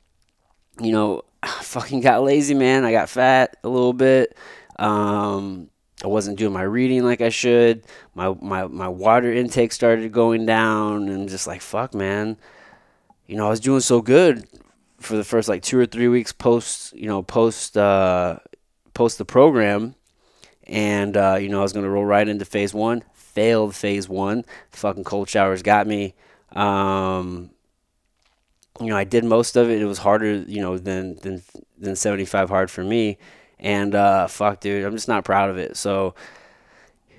you 0.79 0.93
know, 0.93 1.23
I 1.43 1.49
fucking 1.49 2.03
got 2.03 2.23
lazy, 2.23 2.55
man. 2.55 2.85
I 2.85 2.93
got 2.93 3.09
fat 3.09 3.57
a 3.65 3.69
little 3.69 3.95
bit. 3.95 4.37
Um, 4.79 5.71
I 6.03 6.07
wasn't 6.07 6.39
doing 6.39 6.53
my 6.53 6.63
reading 6.63 7.05
like 7.05 7.21
I 7.21 7.29
should. 7.29 7.83
My 8.15 8.35
my 8.41 8.67
my 8.67 8.89
water 8.89 9.33
intake 9.33 9.73
started 9.73 10.13
going 10.13 10.47
down, 10.47 11.09
and 11.09 11.29
just 11.29 11.47
like 11.47 11.61
fuck, 11.61 11.95
man. 11.95 12.37
You 13.27 13.37
know, 13.37 13.47
I 13.47 13.51
was 13.51 13.61
doing 13.61 13.81
so 13.81 14.01
good 14.01 14.47
for 14.99 15.17
the 15.17 15.25
first 15.25 15.49
like 15.49 15.63
two 15.63 15.79
or 15.79 15.87
three 15.87 16.09
weeks 16.09 16.33
post, 16.33 16.93
you 16.95 17.07
know, 17.07 17.23
post 17.23 17.77
uh, 17.77 18.39
post 18.95 19.19
the 19.19 19.25
program, 19.25 19.97
and 20.65 21.17
uh, 21.17 21.37
you 21.41 21.49
know 21.49 21.61
I 21.61 21.63
was 21.63 21.73
gonna 21.73 21.91
roll 21.91 22.05
right 22.05 22.29
into 22.29 22.45
phase 22.45 22.73
one. 22.73 23.03
Failed 23.13 23.75
phase 23.75 24.09
one. 24.09 24.45
fucking 24.71 25.05
cold 25.05 25.29
showers 25.29 25.63
got 25.63 25.87
me. 25.87 26.15
Um, 26.53 27.51
you 28.81 28.87
know, 28.87 28.97
I 28.97 29.05
did 29.05 29.25
most 29.25 29.57
of 29.57 29.71
it. 29.71 29.81
It 29.81 29.87
was 29.87 29.99
harder, 29.99 30.37
you 30.43 30.61
know, 30.61 30.79
than 30.79 31.17
than 31.17 31.43
than 31.77 31.97
75 31.97 32.49
hard 32.49 32.71
for 32.71 32.85
me. 32.85 33.19
And 33.61 33.95
uh, 33.95 34.27
fuck, 34.29 34.61
dude, 34.61 34.85
I'm 34.85 34.93
just 34.93 35.09
not 35.09 35.25
proud 35.25 35.51
of 35.51 35.59
it. 35.59 35.77
So 35.77 36.15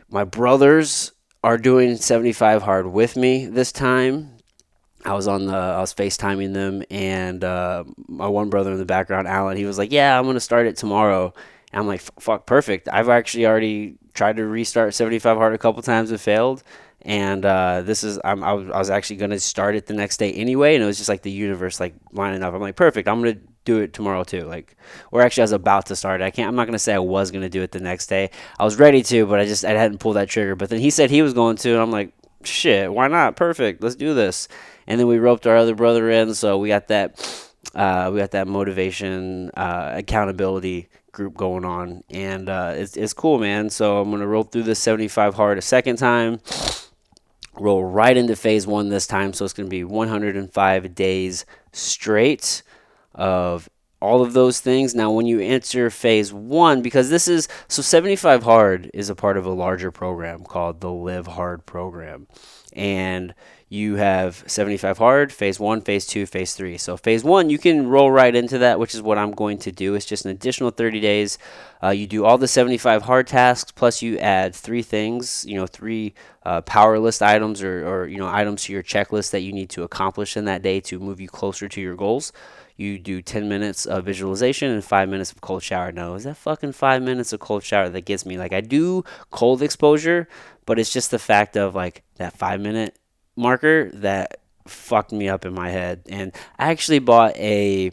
my 0.09 0.23
brothers 0.23 1.11
are 1.43 1.57
doing 1.57 1.95
75 1.95 2.61
hard 2.63 2.87
with 2.87 3.15
me 3.15 3.45
this 3.45 3.71
time. 3.71 4.35
I 5.05 5.13
was 5.13 5.27
on 5.27 5.45
the 5.45 5.55
I 5.55 5.79
was 5.79 5.93
FaceTiming 5.93 6.53
them 6.53 6.83
and 6.91 7.43
uh, 7.43 7.85
my 8.07 8.27
one 8.27 8.49
brother 8.49 8.71
in 8.73 8.77
the 8.77 8.85
background, 8.85 9.27
Alan, 9.27 9.55
he 9.55 9.65
was 9.65 9.77
like, 9.77 9.93
"Yeah, 9.93 10.19
I'm 10.19 10.25
gonna 10.25 10.41
start 10.41 10.67
it 10.67 10.75
tomorrow." 10.75 11.33
And 11.71 11.79
I'm 11.79 11.87
like, 11.87 12.01
"Fuck, 12.19 12.45
perfect." 12.45 12.89
I've 12.91 13.07
actually 13.07 13.45
already 13.45 13.95
tried 14.13 14.35
to 14.37 14.45
restart 14.45 14.93
75 14.93 15.37
hard 15.37 15.53
a 15.53 15.57
couple 15.57 15.81
times 15.81 16.11
and 16.11 16.19
failed, 16.19 16.63
and 17.03 17.45
uh, 17.45 17.81
this 17.83 18.03
is 18.03 18.19
I'm, 18.25 18.43
I 18.43 18.51
was, 18.51 18.69
I 18.69 18.77
was 18.77 18.89
actually 18.89 19.25
to 19.25 19.39
start 19.39 19.75
it 19.75 19.85
the 19.85 19.93
next 19.93 20.17
day 20.17 20.33
anyway, 20.33 20.75
and 20.75 20.83
it 20.83 20.87
was 20.87 20.97
just 20.97 21.09
like 21.09 21.21
the 21.21 21.31
universe 21.31 21.79
like 21.79 21.95
lining 22.11 22.43
up. 22.43 22.53
I'm 22.53 22.59
like, 22.59 22.75
perfect. 22.75 23.07
I'm 23.07 23.21
gonna 23.21 23.37
do 23.69 23.79
it 23.79 23.93
tomorrow 23.93 24.23
too. 24.23 24.43
Like, 24.45 24.75
or 25.11 25.21
actually, 25.21 25.41
I 25.41 25.45
was 25.45 25.51
about 25.51 25.85
to 25.87 25.95
start. 25.95 26.21
I 26.21 26.31
can't. 26.31 26.47
I'm 26.47 26.55
not 26.55 26.65
gonna 26.65 26.79
say 26.79 26.93
I 26.93 26.99
was 26.99 27.31
gonna 27.31 27.49
do 27.49 27.61
it 27.61 27.71
the 27.71 27.79
next 27.79 28.07
day. 28.07 28.31
I 28.57 28.65
was 28.65 28.77
ready 28.77 29.03
to, 29.03 29.25
but 29.25 29.39
I 29.39 29.45
just 29.45 29.63
I 29.63 29.71
hadn't 29.71 29.99
pulled 29.99 30.15
that 30.15 30.29
trigger. 30.29 30.55
But 30.55 30.69
then 30.69 30.79
he 30.79 30.89
said 30.89 31.09
he 31.09 31.21
was 31.21 31.33
going 31.33 31.57
to, 31.57 31.71
and 31.71 31.79
I'm 31.79 31.91
like, 31.91 32.13
shit, 32.43 32.91
why 32.91 33.07
not? 33.07 33.35
Perfect. 33.35 33.83
Let's 33.83 33.95
do 33.95 34.13
this. 34.13 34.47
And 34.87 34.99
then 34.99 35.07
we 35.07 35.19
roped 35.19 35.45
our 35.45 35.55
other 35.55 35.75
brother 35.75 36.09
in, 36.09 36.33
so 36.33 36.57
we 36.57 36.69
got 36.69 36.87
that. 36.87 37.45
Uh, 37.75 38.09
we 38.11 38.19
got 38.19 38.31
that 38.31 38.47
motivation, 38.47 39.51
uh, 39.51 39.91
accountability 39.95 40.89
group 41.11 41.35
going 41.35 41.65
on, 41.65 42.03
and 42.09 42.49
uh, 42.49 42.73
it's 42.75 42.97
it's 42.97 43.13
cool, 43.13 43.37
man. 43.37 43.69
So 43.69 44.01
I'm 44.01 44.09
gonna 44.09 44.27
roll 44.27 44.43
through 44.43 44.63
this 44.63 44.79
75 44.79 45.35
hard 45.35 45.57
a 45.57 45.61
second 45.61 45.97
time 45.97 46.39
roll 47.59 47.83
right 47.83 48.15
into 48.15 48.35
phase 48.35 48.65
one 48.65 48.89
this 48.89 49.05
time. 49.05 49.33
So 49.33 49.45
it's 49.45 49.53
going 49.53 49.67
to 49.67 49.69
be 49.69 49.83
105 49.83 50.95
days 50.95 51.45
straight 51.71 52.63
of 53.19 53.69
all 54.01 54.21
of 54.21 54.33
those 54.33 54.61
things. 54.61 54.95
Now, 54.95 55.11
when 55.11 55.25
you 55.25 55.39
enter 55.39 55.89
phase 55.89 56.31
one, 56.31 56.81
because 56.81 57.09
this 57.09 57.27
is 57.27 57.47
so 57.67 57.81
75 57.81 58.43
Hard 58.43 58.89
is 58.93 59.09
a 59.09 59.15
part 59.15 59.37
of 59.37 59.45
a 59.45 59.51
larger 59.51 59.91
program 59.91 60.43
called 60.43 60.79
the 60.81 60.91
Live 60.91 61.27
Hard 61.27 61.65
program. 61.65 62.27
And 62.73 63.33
you 63.71 63.97
have 63.97 64.43
75 64.47 64.97
hard, 64.97 65.31
phase 65.31 65.59
one, 65.59 65.81
phase 65.81 66.07
two, 66.07 66.25
phase 66.25 66.55
three. 66.55 66.77
So, 66.79 66.97
phase 66.97 67.23
one, 67.23 67.51
you 67.51 67.59
can 67.59 67.87
roll 67.87 68.09
right 68.09 68.33
into 68.33 68.57
that, 68.57 68.79
which 68.79 68.95
is 68.95 69.01
what 69.01 69.19
I'm 69.19 69.31
going 69.31 69.59
to 69.59 69.71
do. 69.71 69.93
It's 69.93 70.07
just 70.07 70.25
an 70.25 70.31
additional 70.31 70.71
30 70.71 70.99
days. 70.99 71.37
Uh, 71.83 71.89
you 71.89 72.07
do 72.07 72.25
all 72.25 72.39
the 72.39 72.47
75 72.47 73.03
hard 73.03 73.27
tasks, 73.27 73.71
plus 73.71 74.01
you 74.01 74.17
add 74.17 74.55
three 74.55 74.81
things, 74.81 75.45
you 75.47 75.55
know, 75.55 75.67
three 75.67 76.15
uh, 76.43 76.61
power 76.61 76.97
list 76.97 77.21
items 77.21 77.61
or, 77.61 77.87
or, 77.87 78.07
you 78.07 78.17
know, 78.17 78.27
items 78.27 78.63
to 78.63 78.73
your 78.73 78.83
checklist 78.83 79.29
that 79.31 79.41
you 79.41 79.53
need 79.53 79.69
to 79.69 79.83
accomplish 79.83 80.35
in 80.35 80.45
that 80.45 80.63
day 80.63 80.79
to 80.79 80.99
move 80.99 81.21
you 81.21 81.27
closer 81.27 81.67
to 81.67 81.79
your 81.79 81.95
goals. 81.95 82.33
You 82.79 82.97
do 82.97 83.21
10 83.21 83.47
minutes 83.49 83.85
of 83.85 84.05
visualization 84.05 84.71
and 84.71 84.81
five 84.81 85.09
minutes 85.09 85.33
of 85.33 85.41
cold 85.41 85.61
shower. 85.61 85.91
No, 85.91 86.15
is 86.15 86.23
that 86.23 86.37
fucking 86.37 86.71
five 86.71 87.03
minutes 87.03 87.33
of 87.33 87.41
cold 87.41 87.61
shower 87.61 87.89
that 87.89 88.05
gets 88.05 88.25
me? 88.25 88.37
Like, 88.37 88.53
I 88.53 88.61
do 88.61 89.03
cold 89.31 89.61
exposure, 89.61 90.29
but 90.65 90.79
it's 90.79 90.93
just 90.93 91.11
the 91.11 91.19
fact 91.19 91.57
of 91.57 91.75
like 91.75 92.03
that 92.15 92.37
five 92.37 92.61
minute 92.61 92.97
marker 93.35 93.91
that 93.95 94.39
fucked 94.65 95.11
me 95.11 95.27
up 95.27 95.43
in 95.43 95.53
my 95.53 95.69
head. 95.69 96.03
And 96.07 96.31
I 96.57 96.69
actually 96.69 96.99
bought 96.99 97.35
a 97.35 97.91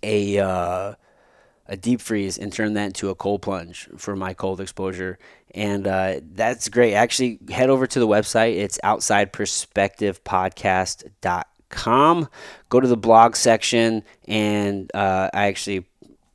a 0.00 0.38
uh, 0.38 0.94
a 1.66 1.76
deep 1.76 2.00
freeze 2.00 2.38
and 2.38 2.52
turned 2.52 2.76
that 2.76 2.86
into 2.86 3.10
a 3.10 3.16
cold 3.16 3.42
plunge 3.42 3.88
for 3.96 4.14
my 4.14 4.32
cold 4.32 4.60
exposure. 4.60 5.18
And 5.56 5.88
uh, 5.88 6.20
that's 6.22 6.68
great. 6.68 6.94
Actually, 6.94 7.40
head 7.48 7.68
over 7.68 7.88
to 7.88 7.98
the 7.98 8.06
website. 8.06 8.58
It's 8.58 8.78
outsideperspectivepodcast.com. 8.84 11.42
Go 11.70 12.80
to 12.80 12.88
the 12.88 12.96
blog 12.96 13.36
section, 13.36 14.02
and 14.26 14.90
uh, 14.94 15.30
I 15.32 15.46
actually 15.46 15.86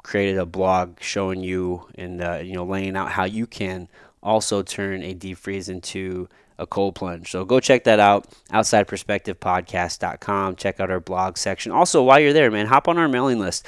created 0.04 0.38
a 0.38 0.46
blog 0.46 1.00
showing 1.00 1.44
you 1.44 1.88
and 1.96 2.22
uh, 2.22 2.40
you 2.44 2.54
know 2.54 2.66
laying 2.66 2.96
out 2.96 3.12
how 3.12 3.24
you 3.24 3.46
can 3.46 3.88
also 4.24 4.64
turn 4.64 5.04
a 5.04 5.14
deep 5.14 5.38
freeze 5.38 5.70
into 5.70 6.28
a 6.58 6.66
cold 6.68 6.96
plunge. 6.96 7.32
So 7.32 7.44
go 7.44 7.60
check 7.60 7.84
that 7.86 8.00
out, 8.00 8.28
outsideperspectivepodcast.com. 8.52 10.56
Check 10.56 10.80
out 10.80 10.92
our 10.92 11.00
blog 11.00 11.38
section. 11.38 11.72
Also, 11.72 12.04
while 12.04 12.20
you're 12.20 12.34
there, 12.34 12.52
man, 12.52 12.68
hop 12.68 12.88
on 12.88 13.00
our 13.00 13.08
mailing 13.08 13.40
list. 13.40 13.66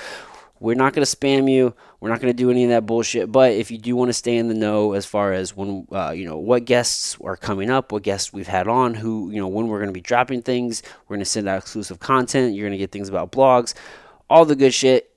We're 0.59 0.75
not 0.75 0.93
going 0.93 1.05
to 1.05 1.17
spam 1.17 1.51
you. 1.51 1.73
We're 2.03 2.09
not 2.09 2.19
going 2.19 2.33
to 2.33 2.37
do 2.37 2.51
any 2.51 2.65
of 2.65 2.69
that 2.71 2.85
bullshit. 2.85 3.31
But 3.31 3.53
if 3.53 3.71
you 3.71 3.77
do 3.77 3.95
want 3.95 4.09
to 4.09 4.13
stay 4.13 4.35
in 4.35 4.49
the 4.49 4.53
know 4.53 4.91
as 4.91 5.05
far 5.05 5.31
as 5.31 5.55
when, 5.55 5.87
uh, 5.89 6.11
you 6.11 6.25
know, 6.25 6.37
what 6.37 6.65
guests 6.65 7.15
are 7.23 7.37
coming 7.37 7.69
up, 7.69 7.93
what 7.93 8.03
guests 8.03 8.33
we've 8.33 8.45
had 8.45 8.67
on, 8.67 8.93
who, 8.93 9.31
you 9.31 9.39
know, 9.39 9.47
when 9.47 9.69
we're 9.69 9.77
going 9.77 9.87
to 9.87 9.93
be 9.93 10.01
dropping 10.01 10.41
things, 10.41 10.83
we're 11.07 11.15
going 11.15 11.23
to 11.23 11.25
send 11.25 11.47
out 11.47 11.59
exclusive 11.59 12.01
content. 12.01 12.55
You're 12.55 12.65
going 12.65 12.73
to 12.73 12.77
get 12.77 12.91
things 12.91 13.07
about 13.07 13.31
blogs, 13.31 13.73
all 14.29 14.43
the 14.43 14.57
good 14.57 14.73
shit. 14.73 15.11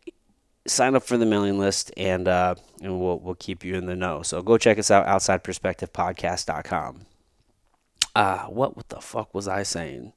Sign 0.68 0.94
up 0.94 1.02
for 1.02 1.16
the 1.16 1.26
mailing 1.26 1.58
list, 1.58 1.90
and 1.96 2.28
uh, 2.28 2.54
and 2.80 3.00
we'll 3.00 3.18
we'll 3.18 3.34
keep 3.34 3.64
you 3.64 3.74
in 3.74 3.86
the 3.86 3.96
know. 3.96 4.22
So 4.22 4.40
go 4.40 4.56
check 4.56 4.78
us 4.78 4.88
out, 4.88 5.08
outsideperspectivepodcast.com. 5.08 7.00
Uh, 8.14 8.44
what 8.44 8.76
what 8.76 8.88
the 8.90 9.00
fuck 9.00 9.34
was 9.34 9.48
I 9.48 9.64
saying? 9.64 10.12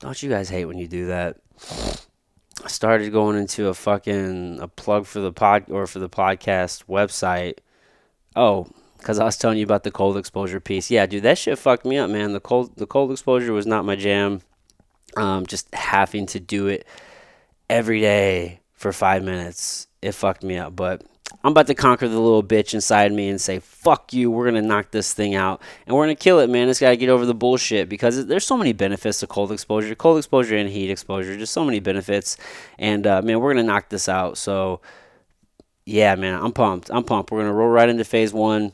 Don't 0.00 0.20
you 0.20 0.28
guys 0.28 0.48
hate 0.48 0.64
when 0.64 0.78
you 0.78 0.88
do 0.88 1.06
that? 1.06 1.36
I 2.64 2.68
started 2.68 3.12
going 3.12 3.38
into 3.38 3.68
a 3.68 3.74
fucking 3.74 4.58
a 4.60 4.68
plug 4.68 5.06
for 5.06 5.20
the 5.20 5.32
pod 5.32 5.70
or 5.70 5.86
for 5.86 5.98
the 5.98 6.08
podcast 6.08 6.84
website. 6.86 7.58
Oh, 8.34 8.66
because 8.98 9.18
I 9.18 9.24
was 9.24 9.36
telling 9.36 9.58
you 9.58 9.64
about 9.64 9.84
the 9.84 9.90
cold 9.90 10.16
exposure 10.16 10.60
piece. 10.60 10.90
Yeah, 10.90 11.06
dude, 11.06 11.22
that 11.22 11.38
shit 11.38 11.58
fucked 11.58 11.84
me 11.84 11.98
up, 11.98 12.10
man. 12.10 12.32
The 12.32 12.40
cold 12.40 12.76
the 12.76 12.86
cold 12.86 13.12
exposure 13.12 13.52
was 13.52 13.66
not 13.66 13.84
my 13.84 13.96
jam. 13.96 14.40
Um, 15.16 15.46
just 15.46 15.72
having 15.74 16.26
to 16.26 16.40
do 16.40 16.66
it 16.66 16.86
every 17.70 18.00
day 18.00 18.60
for 18.74 18.92
five 18.92 19.22
minutes, 19.22 19.86
it 20.02 20.12
fucked 20.12 20.42
me 20.42 20.58
up. 20.58 20.76
But 20.76 21.02
I'm 21.44 21.52
about 21.52 21.66
to 21.68 21.74
conquer 21.74 22.08
the 22.08 22.18
little 22.18 22.42
bitch 22.42 22.74
inside 22.74 23.12
me 23.12 23.28
and 23.28 23.40
say, 23.40 23.58
fuck 23.58 24.12
you, 24.12 24.30
we're 24.30 24.50
going 24.50 24.62
to 24.62 24.66
knock 24.66 24.90
this 24.90 25.12
thing 25.12 25.34
out. 25.34 25.60
And 25.86 25.94
we're 25.94 26.06
going 26.06 26.16
to 26.16 26.22
kill 26.22 26.40
it, 26.40 26.48
man. 26.50 26.68
It's 26.68 26.80
got 26.80 26.90
to 26.90 26.96
get 26.96 27.10
over 27.10 27.26
the 27.26 27.34
bullshit 27.34 27.88
because 27.88 28.26
there's 28.26 28.46
so 28.46 28.56
many 28.56 28.72
benefits 28.72 29.20
to 29.20 29.26
cold 29.26 29.52
exposure, 29.52 29.94
cold 29.94 30.18
exposure 30.18 30.56
and 30.56 30.70
heat 30.70 30.90
exposure, 30.90 31.36
just 31.36 31.52
so 31.52 31.64
many 31.64 31.80
benefits. 31.80 32.36
And, 32.78 33.06
uh, 33.06 33.22
man, 33.22 33.40
we're 33.40 33.52
going 33.52 33.64
to 33.64 33.70
knock 33.70 33.88
this 33.90 34.08
out. 34.08 34.38
So, 34.38 34.80
yeah, 35.84 36.14
man, 36.16 36.42
I'm 36.42 36.52
pumped. 36.52 36.90
I'm 36.90 37.04
pumped. 37.04 37.30
We're 37.30 37.40
going 37.40 37.50
to 37.50 37.54
roll 37.54 37.70
right 37.70 37.88
into 37.88 38.04
phase 38.04 38.32
one 38.32 38.72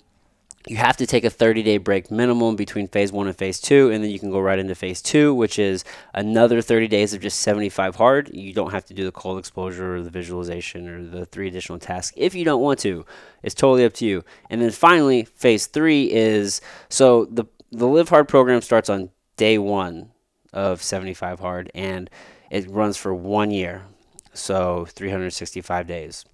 you 0.66 0.76
have 0.76 0.96
to 0.96 1.06
take 1.06 1.24
a 1.24 1.30
30 1.30 1.62
day 1.62 1.76
break 1.76 2.10
minimum 2.10 2.56
between 2.56 2.88
phase 2.88 3.12
one 3.12 3.26
and 3.26 3.36
phase 3.36 3.60
two, 3.60 3.90
and 3.90 4.02
then 4.02 4.10
you 4.10 4.18
can 4.18 4.30
go 4.30 4.40
right 4.40 4.58
into 4.58 4.74
phase 4.74 5.02
two, 5.02 5.34
which 5.34 5.58
is 5.58 5.84
another 6.14 6.62
30 6.62 6.88
days 6.88 7.12
of 7.12 7.20
just 7.20 7.40
75 7.40 7.96
hard. 7.96 8.30
You 8.32 8.52
don't 8.54 8.72
have 8.72 8.86
to 8.86 8.94
do 8.94 9.04
the 9.04 9.12
cold 9.12 9.38
exposure 9.38 9.96
or 9.96 10.02
the 10.02 10.10
visualization 10.10 10.88
or 10.88 11.04
the 11.04 11.26
three 11.26 11.48
additional 11.48 11.78
tasks 11.78 12.14
if 12.16 12.34
you 12.34 12.44
don't 12.44 12.62
want 12.62 12.78
to. 12.80 13.04
It's 13.42 13.54
totally 13.54 13.84
up 13.84 13.92
to 13.94 14.06
you. 14.06 14.24
And 14.48 14.62
then 14.62 14.70
finally, 14.70 15.24
phase 15.24 15.66
three 15.66 16.10
is 16.10 16.60
so 16.88 17.26
the 17.26 17.44
the 17.70 17.88
Live 17.88 18.08
Hard 18.08 18.28
program 18.28 18.62
starts 18.62 18.88
on 18.88 19.10
day 19.36 19.58
one 19.58 20.12
of 20.52 20.82
75 20.82 21.40
hard, 21.40 21.70
and 21.74 22.08
it 22.50 22.70
runs 22.70 22.96
for 22.96 23.12
one 23.12 23.50
year, 23.50 23.82
so 24.32 24.86
365 24.86 25.86
days 25.86 26.24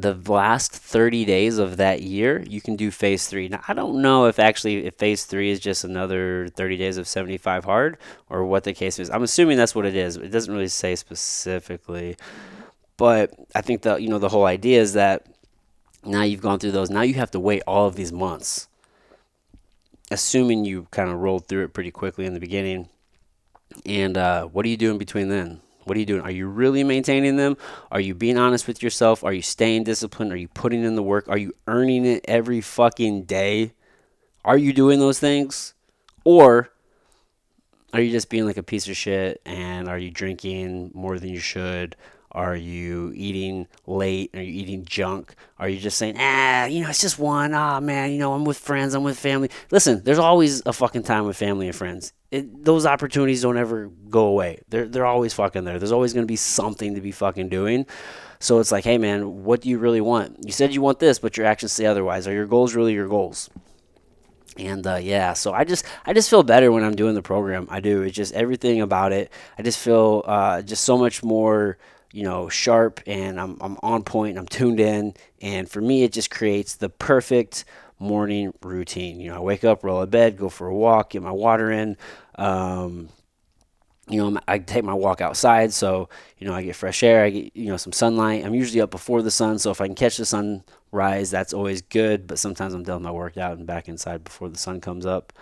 the 0.00 0.14
last 0.32 0.72
30 0.72 1.24
days 1.24 1.58
of 1.58 1.76
that 1.78 2.02
year, 2.02 2.44
you 2.48 2.60
can 2.60 2.76
do 2.76 2.92
phase 2.92 3.26
three. 3.26 3.48
Now, 3.48 3.62
I 3.66 3.74
don't 3.74 4.00
know 4.00 4.26
if 4.26 4.38
actually 4.38 4.86
if 4.86 4.94
phase 4.94 5.24
three 5.24 5.50
is 5.50 5.58
just 5.58 5.82
another 5.82 6.48
30 6.54 6.76
days 6.76 6.98
of 6.98 7.08
75 7.08 7.64
hard 7.64 7.98
or 8.30 8.44
what 8.44 8.62
the 8.62 8.72
case 8.72 9.00
is. 9.00 9.10
I'm 9.10 9.24
assuming 9.24 9.56
that's 9.56 9.74
what 9.74 9.86
it 9.86 9.96
is. 9.96 10.16
It 10.16 10.28
doesn't 10.28 10.54
really 10.54 10.68
say 10.68 10.94
specifically, 10.94 12.16
but 12.96 13.34
I 13.56 13.60
think 13.60 13.82
the 13.82 13.96
you 13.96 14.08
know 14.08 14.20
the 14.20 14.28
whole 14.28 14.46
idea 14.46 14.80
is 14.80 14.92
that 14.92 15.26
now 16.04 16.22
you've 16.22 16.42
gone 16.42 16.60
through 16.60 16.72
those. 16.72 16.90
Now 16.90 17.02
you 17.02 17.14
have 17.14 17.32
to 17.32 17.40
wait 17.40 17.62
all 17.66 17.88
of 17.88 17.96
these 17.96 18.12
months, 18.12 18.68
assuming 20.12 20.64
you 20.64 20.86
kind 20.92 21.10
of 21.10 21.18
rolled 21.18 21.48
through 21.48 21.64
it 21.64 21.74
pretty 21.74 21.90
quickly 21.90 22.24
in 22.24 22.34
the 22.34 22.40
beginning. 22.40 22.88
And 23.84 24.16
uh, 24.16 24.44
what 24.46 24.64
are 24.64 24.68
you 24.68 24.76
doing 24.76 24.98
between 24.98 25.28
then? 25.28 25.60
What 25.88 25.96
are 25.96 26.00
you 26.00 26.06
doing? 26.06 26.22
Are 26.22 26.30
you 26.30 26.46
really 26.46 26.84
maintaining 26.84 27.36
them? 27.36 27.56
Are 27.90 28.00
you 28.00 28.14
being 28.14 28.36
honest 28.36 28.66
with 28.68 28.82
yourself? 28.82 29.24
Are 29.24 29.32
you 29.32 29.42
staying 29.42 29.84
disciplined? 29.84 30.32
Are 30.32 30.36
you 30.36 30.48
putting 30.48 30.84
in 30.84 30.94
the 30.94 31.02
work? 31.02 31.28
Are 31.28 31.38
you 31.38 31.52
earning 31.66 32.04
it 32.04 32.24
every 32.28 32.60
fucking 32.60 33.24
day? 33.24 33.72
Are 34.44 34.58
you 34.58 34.72
doing 34.72 35.00
those 35.00 35.18
things? 35.18 35.74
Or 36.24 36.70
are 37.92 38.00
you 38.00 38.10
just 38.10 38.28
being 38.28 38.44
like 38.44 38.58
a 38.58 38.62
piece 38.62 38.86
of 38.88 38.96
shit 38.96 39.40
and 39.46 39.88
are 39.88 39.98
you 39.98 40.10
drinking 40.10 40.90
more 40.94 41.18
than 41.18 41.30
you 41.30 41.40
should? 41.40 41.96
Are 42.32 42.54
you 42.54 43.12
eating 43.16 43.66
late? 43.86 44.30
Are 44.34 44.42
you 44.42 44.52
eating 44.52 44.84
junk? 44.84 45.34
Are 45.58 45.68
you 45.68 45.78
just 45.78 45.96
saying, 45.96 46.16
ah, 46.18 46.66
you 46.66 46.82
know, 46.82 46.90
it's 46.90 47.00
just 47.00 47.18
one. 47.18 47.54
Ah, 47.54 47.76
oh, 47.76 47.80
man, 47.80 48.12
you 48.12 48.18
know, 48.18 48.34
I'm 48.34 48.44
with 48.44 48.58
friends, 48.58 48.94
I'm 48.94 49.02
with 49.02 49.18
family. 49.18 49.50
Listen, 49.70 50.02
there's 50.04 50.18
always 50.18 50.62
a 50.66 50.72
fucking 50.72 51.04
time 51.04 51.24
with 51.24 51.38
family 51.38 51.66
and 51.66 51.74
friends. 51.74 52.12
It, 52.30 52.64
those 52.64 52.84
opportunities 52.84 53.42
don't 53.42 53.56
ever 53.56 53.90
go 54.10 54.26
away. 54.26 54.60
They're 54.68 54.86
they're 54.86 55.06
always 55.06 55.32
fucking 55.34 55.64
there. 55.64 55.78
There's 55.78 55.92
always 55.92 56.12
gonna 56.12 56.26
be 56.26 56.36
something 56.36 56.94
to 56.94 57.00
be 57.00 57.12
fucking 57.12 57.48
doing. 57.48 57.86
So 58.40 58.60
it's 58.60 58.70
like, 58.70 58.84
hey 58.84 58.98
man, 58.98 59.44
what 59.44 59.62
do 59.62 59.68
you 59.68 59.78
really 59.78 60.00
want? 60.00 60.44
You 60.44 60.52
said 60.52 60.74
you 60.74 60.82
want 60.82 60.98
this, 60.98 61.18
but 61.18 61.36
your 61.36 61.46
actions 61.46 61.72
say 61.72 61.86
otherwise. 61.86 62.28
Are 62.28 62.32
your 62.32 62.46
goals 62.46 62.74
really 62.74 62.92
your 62.92 63.08
goals? 63.08 63.50
And 64.56 64.86
uh, 64.86 64.96
yeah, 64.96 65.32
so 65.32 65.52
I 65.52 65.64
just 65.64 65.84
I 66.04 66.12
just 66.12 66.28
feel 66.28 66.42
better 66.42 66.70
when 66.70 66.84
I'm 66.84 66.96
doing 66.96 67.14
the 67.14 67.22
program. 67.22 67.66
I 67.70 67.80
do. 67.80 68.02
It's 68.02 68.16
just 68.16 68.34
everything 68.34 68.80
about 68.82 69.12
it. 69.12 69.32
I 69.58 69.62
just 69.62 69.78
feel 69.78 70.22
uh, 70.26 70.62
just 70.62 70.84
so 70.84 70.98
much 70.98 71.22
more 71.22 71.78
you 72.12 72.22
know, 72.22 72.48
sharp 72.48 73.00
and 73.06 73.38
I'm, 73.38 73.58
I'm 73.60 73.76
on 73.82 74.02
point, 74.02 74.38
I'm 74.38 74.46
tuned 74.46 74.80
in. 74.80 75.14
And 75.40 75.68
for 75.68 75.80
me, 75.80 76.04
it 76.04 76.12
just 76.12 76.30
creates 76.30 76.76
the 76.76 76.88
perfect 76.88 77.64
morning 77.98 78.52
routine. 78.62 79.20
You 79.20 79.30
know, 79.30 79.36
I 79.36 79.40
wake 79.40 79.64
up, 79.64 79.84
roll 79.84 79.98
out 79.98 80.04
of 80.04 80.10
bed, 80.10 80.36
go 80.36 80.48
for 80.48 80.66
a 80.68 80.74
walk, 80.74 81.10
get 81.10 81.22
my 81.22 81.32
water 81.32 81.70
in, 81.70 81.96
um, 82.36 83.08
you 84.08 84.18
know, 84.18 84.40
I 84.48 84.58
take 84.58 84.84
my 84.84 84.94
walk 84.94 85.20
outside, 85.20 85.72
so 85.72 86.08
you 86.38 86.46
know 86.46 86.54
I 86.54 86.62
get 86.62 86.76
fresh 86.76 87.02
air, 87.02 87.24
I 87.24 87.30
get 87.30 87.56
you 87.56 87.66
know 87.66 87.76
some 87.76 87.92
sunlight. 87.92 88.44
I'm 88.44 88.54
usually 88.54 88.80
up 88.80 88.90
before 88.90 89.22
the 89.22 89.30
sun, 89.30 89.58
so 89.58 89.70
if 89.70 89.80
I 89.80 89.86
can 89.86 89.94
catch 89.94 90.16
the 90.16 90.24
sunrise, 90.24 91.30
that's 91.30 91.52
always 91.52 91.82
good. 91.82 92.26
But 92.26 92.38
sometimes 92.38 92.74
I'm 92.74 92.82
done 92.82 93.02
my 93.02 93.10
workout 93.10 93.58
and 93.58 93.66
back 93.66 93.88
inside 93.88 94.24
before 94.24 94.48
the 94.48 94.58
sun 94.58 94.80
comes 94.80 95.04
up, 95.04 95.32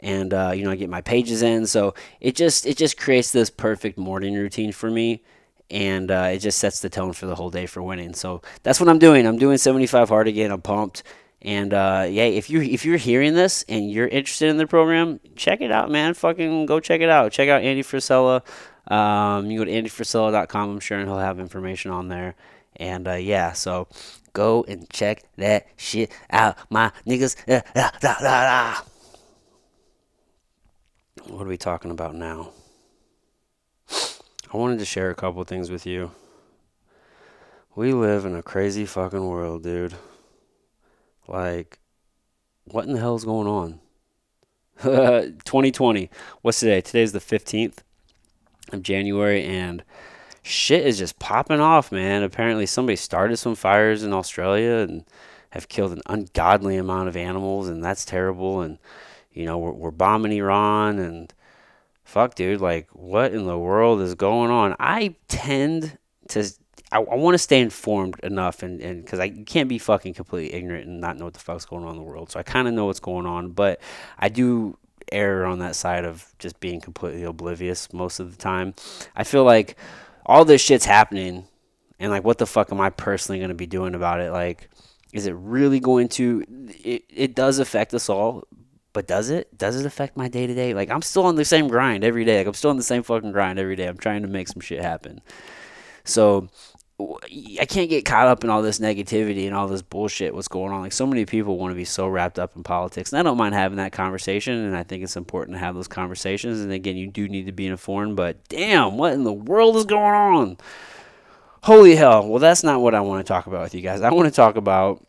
and 0.00 0.32
uh, 0.32 0.52
you 0.54 0.64
know 0.64 0.70
I 0.70 0.76
get 0.76 0.88
my 0.88 1.02
pages 1.02 1.42
in, 1.42 1.66
so 1.66 1.94
it 2.20 2.36
just 2.36 2.66
it 2.66 2.76
just 2.76 2.96
creates 2.96 3.32
this 3.32 3.50
perfect 3.50 3.98
morning 3.98 4.34
routine 4.34 4.72
for 4.72 4.90
me, 4.90 5.22
and 5.70 6.10
uh, 6.10 6.30
it 6.32 6.38
just 6.38 6.58
sets 6.58 6.80
the 6.80 6.88
tone 6.88 7.12
for 7.12 7.26
the 7.26 7.34
whole 7.34 7.50
day 7.50 7.66
for 7.66 7.82
winning. 7.82 8.14
So 8.14 8.40
that's 8.62 8.80
what 8.80 8.88
I'm 8.88 8.98
doing. 8.98 9.26
I'm 9.26 9.38
doing 9.38 9.58
75 9.58 10.08
hard 10.08 10.28
again. 10.28 10.50
I'm 10.50 10.62
pumped. 10.62 11.02
And 11.46 11.72
uh, 11.72 12.08
yeah, 12.10 12.24
if 12.24 12.50
you 12.50 12.60
if 12.60 12.84
you're 12.84 12.96
hearing 12.96 13.34
this 13.34 13.64
and 13.68 13.88
you're 13.88 14.08
interested 14.08 14.48
in 14.48 14.56
the 14.56 14.66
program, 14.66 15.20
check 15.36 15.60
it 15.60 15.70
out, 15.70 15.88
man. 15.92 16.12
Fucking 16.14 16.66
go 16.66 16.80
check 16.80 17.00
it 17.00 17.08
out. 17.08 17.30
Check 17.30 17.48
out 17.48 17.62
Andy 17.62 17.84
Frisella. 17.84 18.42
Um, 18.92 19.48
you 19.48 19.60
go 19.60 19.64
to 19.64 19.70
andyfrisella.com. 19.70 20.70
I'm 20.70 20.80
sure 20.80 20.98
he'll 20.98 21.18
have 21.18 21.38
information 21.38 21.92
on 21.92 22.08
there. 22.08 22.34
And 22.74 23.06
uh, 23.06 23.12
yeah, 23.12 23.52
so 23.52 23.86
go 24.32 24.64
and 24.66 24.90
check 24.90 25.22
that 25.36 25.68
shit 25.76 26.10
out, 26.30 26.58
my 26.68 26.90
niggas. 27.06 27.36
What 31.28 31.42
are 31.42 31.48
we 31.48 31.56
talking 31.56 31.90
about 31.90 32.14
now? 32.14 32.50
I 33.90 34.56
wanted 34.56 34.78
to 34.78 34.84
share 34.84 35.10
a 35.10 35.14
couple 35.14 35.42
things 35.42 35.70
with 35.72 35.84
you. 35.84 36.12
We 37.74 37.92
live 37.92 38.24
in 38.24 38.36
a 38.36 38.44
crazy 38.44 38.86
fucking 38.86 39.26
world, 39.26 39.64
dude. 39.64 39.94
Like, 41.28 41.78
what 42.64 42.86
in 42.86 42.92
the 42.92 43.00
hell 43.00 43.16
is 43.16 43.24
going 43.24 43.46
on? 43.46 43.80
2020. 44.82 46.10
What's 46.42 46.60
today? 46.60 46.80
Today's 46.80 47.12
the 47.12 47.18
15th 47.18 47.78
of 48.72 48.82
January, 48.82 49.42
and 49.44 49.82
shit 50.42 50.86
is 50.86 50.98
just 50.98 51.18
popping 51.18 51.60
off, 51.60 51.90
man. 51.90 52.22
Apparently, 52.22 52.66
somebody 52.66 52.96
started 52.96 53.36
some 53.38 53.54
fires 53.54 54.02
in 54.02 54.12
Australia 54.12 54.76
and 54.76 55.04
have 55.50 55.68
killed 55.68 55.92
an 55.92 56.02
ungodly 56.06 56.76
amount 56.76 57.08
of 57.08 57.16
animals, 57.16 57.68
and 57.68 57.82
that's 57.82 58.04
terrible. 58.04 58.60
And, 58.60 58.78
you 59.32 59.46
know, 59.46 59.58
we're, 59.58 59.72
we're 59.72 59.90
bombing 59.90 60.32
Iran, 60.32 60.98
and 60.98 61.32
fuck, 62.04 62.34
dude, 62.34 62.60
like, 62.60 62.88
what 62.92 63.32
in 63.32 63.46
the 63.46 63.58
world 63.58 64.00
is 64.00 64.14
going 64.14 64.50
on? 64.50 64.76
I 64.78 65.16
tend 65.28 65.98
to 66.28 66.50
I, 66.96 67.00
I 67.00 67.14
want 67.16 67.34
to 67.34 67.38
stay 67.38 67.60
informed 67.60 68.18
enough, 68.22 68.62
and 68.62 68.80
and 68.80 69.04
because 69.04 69.20
I 69.20 69.28
can't 69.28 69.68
be 69.68 69.78
fucking 69.78 70.14
completely 70.14 70.56
ignorant 70.56 70.86
and 70.86 71.00
not 71.00 71.18
know 71.18 71.26
what 71.26 71.34
the 71.34 71.40
fuck's 71.40 71.64
going 71.64 71.84
on 71.84 71.90
in 71.90 71.96
the 71.96 72.02
world. 72.02 72.30
So 72.30 72.40
I 72.40 72.42
kind 72.42 72.66
of 72.66 72.74
know 72.74 72.86
what's 72.86 73.00
going 73.00 73.26
on, 73.26 73.50
but 73.50 73.80
I 74.18 74.28
do 74.28 74.78
err 75.12 75.44
on 75.44 75.58
that 75.60 75.76
side 75.76 76.04
of 76.04 76.32
just 76.38 76.58
being 76.58 76.80
completely 76.80 77.22
oblivious 77.22 77.92
most 77.92 78.18
of 78.18 78.32
the 78.32 78.38
time. 78.38 78.74
I 79.14 79.24
feel 79.24 79.44
like 79.44 79.76
all 80.24 80.44
this 80.44 80.62
shit's 80.62 80.86
happening, 80.86 81.44
and 82.00 82.10
like, 82.10 82.24
what 82.24 82.38
the 82.38 82.46
fuck 82.46 82.72
am 82.72 82.80
I 82.80 82.90
personally 82.90 83.38
going 83.38 83.50
to 83.50 83.54
be 83.54 83.66
doing 83.66 83.94
about 83.94 84.20
it? 84.20 84.32
Like, 84.32 84.70
is 85.12 85.26
it 85.26 85.34
really 85.36 85.80
going 85.80 86.08
to? 86.10 86.44
It 86.82 87.04
it 87.10 87.34
does 87.34 87.58
affect 87.58 87.92
us 87.92 88.08
all, 88.08 88.44
but 88.94 89.06
does 89.06 89.28
it? 89.28 89.56
Does 89.58 89.78
it 89.78 89.84
affect 89.84 90.16
my 90.16 90.28
day 90.28 90.46
to 90.46 90.54
day? 90.54 90.72
Like, 90.72 90.90
I'm 90.90 91.02
still 91.02 91.26
on 91.26 91.36
the 91.36 91.44
same 91.44 91.68
grind 91.68 92.04
every 92.04 92.24
day. 92.24 92.38
Like, 92.38 92.46
I'm 92.46 92.54
still 92.54 92.70
on 92.70 92.78
the 92.78 92.82
same 92.82 93.02
fucking 93.02 93.32
grind 93.32 93.58
every 93.58 93.76
day. 93.76 93.86
I'm 93.86 93.98
trying 93.98 94.22
to 94.22 94.28
make 94.28 94.48
some 94.48 94.60
shit 94.60 94.80
happen. 94.80 95.20
So 96.04 96.48
I 96.98 97.66
can't 97.68 97.90
get 97.90 98.06
caught 98.06 98.26
up 98.26 98.42
in 98.42 98.48
all 98.48 98.62
this 98.62 98.78
negativity 98.78 99.46
and 99.46 99.54
all 99.54 99.68
this 99.68 99.82
bullshit. 99.82 100.34
What's 100.34 100.48
going 100.48 100.72
on? 100.72 100.80
Like 100.80 100.92
so 100.92 101.06
many 101.06 101.26
people 101.26 101.58
want 101.58 101.72
to 101.72 101.76
be 101.76 101.84
so 101.84 102.08
wrapped 102.08 102.38
up 102.38 102.56
in 102.56 102.62
politics, 102.62 103.12
and 103.12 103.20
I 103.20 103.22
don't 103.22 103.36
mind 103.36 103.54
having 103.54 103.76
that 103.76 103.92
conversation. 103.92 104.54
And 104.54 104.74
I 104.74 104.82
think 104.82 105.04
it's 105.04 105.16
important 105.16 105.56
to 105.56 105.58
have 105.58 105.74
those 105.74 105.88
conversations. 105.88 106.60
And 106.60 106.72
again, 106.72 106.96
you 106.96 107.06
do 107.06 107.28
need 107.28 107.46
to 107.46 107.52
be 107.52 107.66
informed. 107.66 108.16
But 108.16 108.48
damn, 108.48 108.96
what 108.96 109.12
in 109.12 109.24
the 109.24 109.32
world 109.32 109.76
is 109.76 109.84
going 109.84 110.14
on? 110.14 110.56
Holy 111.64 111.96
hell! 111.96 112.26
Well, 112.26 112.38
that's 112.38 112.62
not 112.62 112.80
what 112.80 112.94
I 112.94 113.00
want 113.00 113.26
to 113.26 113.28
talk 113.30 113.46
about 113.46 113.62
with 113.62 113.74
you 113.74 113.82
guys. 113.82 114.00
I 114.00 114.10
want 114.10 114.28
to 114.28 114.34
talk 114.34 114.56
about 114.56 115.04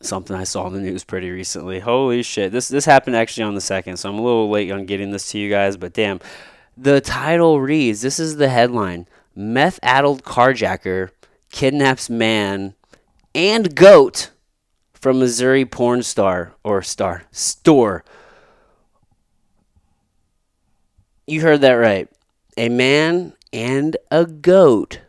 something 0.00 0.34
I 0.34 0.44
saw 0.44 0.66
in 0.68 0.72
the 0.72 0.80
news 0.80 1.04
pretty 1.04 1.30
recently. 1.30 1.80
Holy 1.80 2.22
shit! 2.22 2.52
This 2.52 2.68
this 2.68 2.86
happened 2.86 3.16
actually 3.16 3.44
on 3.44 3.54
the 3.54 3.60
second, 3.60 3.98
so 3.98 4.08
I'm 4.08 4.18
a 4.18 4.22
little 4.22 4.48
late 4.48 4.70
on 4.70 4.86
getting 4.86 5.10
this 5.10 5.30
to 5.32 5.38
you 5.38 5.50
guys. 5.50 5.76
But 5.76 5.92
damn, 5.92 6.20
the 6.74 7.02
title 7.02 7.60
reads. 7.60 8.00
This 8.00 8.18
is 8.18 8.36
the 8.36 8.48
headline 8.48 9.08
meth 9.34 9.78
addled 9.82 10.22
carjacker 10.24 11.10
kidnaps 11.50 12.10
man 12.10 12.74
and 13.34 13.74
goat 13.74 14.30
from 14.92 15.18
Missouri 15.18 15.64
porn 15.64 16.02
star 16.02 16.54
or 16.62 16.82
star 16.82 17.24
store. 17.30 18.04
You 21.26 21.40
heard 21.40 21.60
that 21.60 21.72
right. 21.72 22.08
A 22.56 22.68
man 22.68 23.32
and 23.52 23.96
a 24.10 24.26
goat 24.26 25.00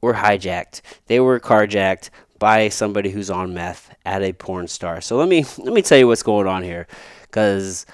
were 0.00 0.14
hijacked. 0.14 0.82
They 1.06 1.20
were 1.20 1.40
carjacked 1.40 2.10
by 2.38 2.68
somebody 2.68 3.10
who's 3.10 3.30
on 3.30 3.54
meth 3.54 3.94
at 4.04 4.22
a 4.22 4.32
porn 4.32 4.68
star. 4.68 5.00
So 5.00 5.16
let 5.16 5.28
me 5.28 5.44
let 5.58 5.72
me 5.72 5.82
tell 5.82 5.98
you 5.98 6.06
what's 6.06 6.22
going 6.22 6.46
on 6.46 6.62
here 6.62 6.86
cuz 7.30 7.86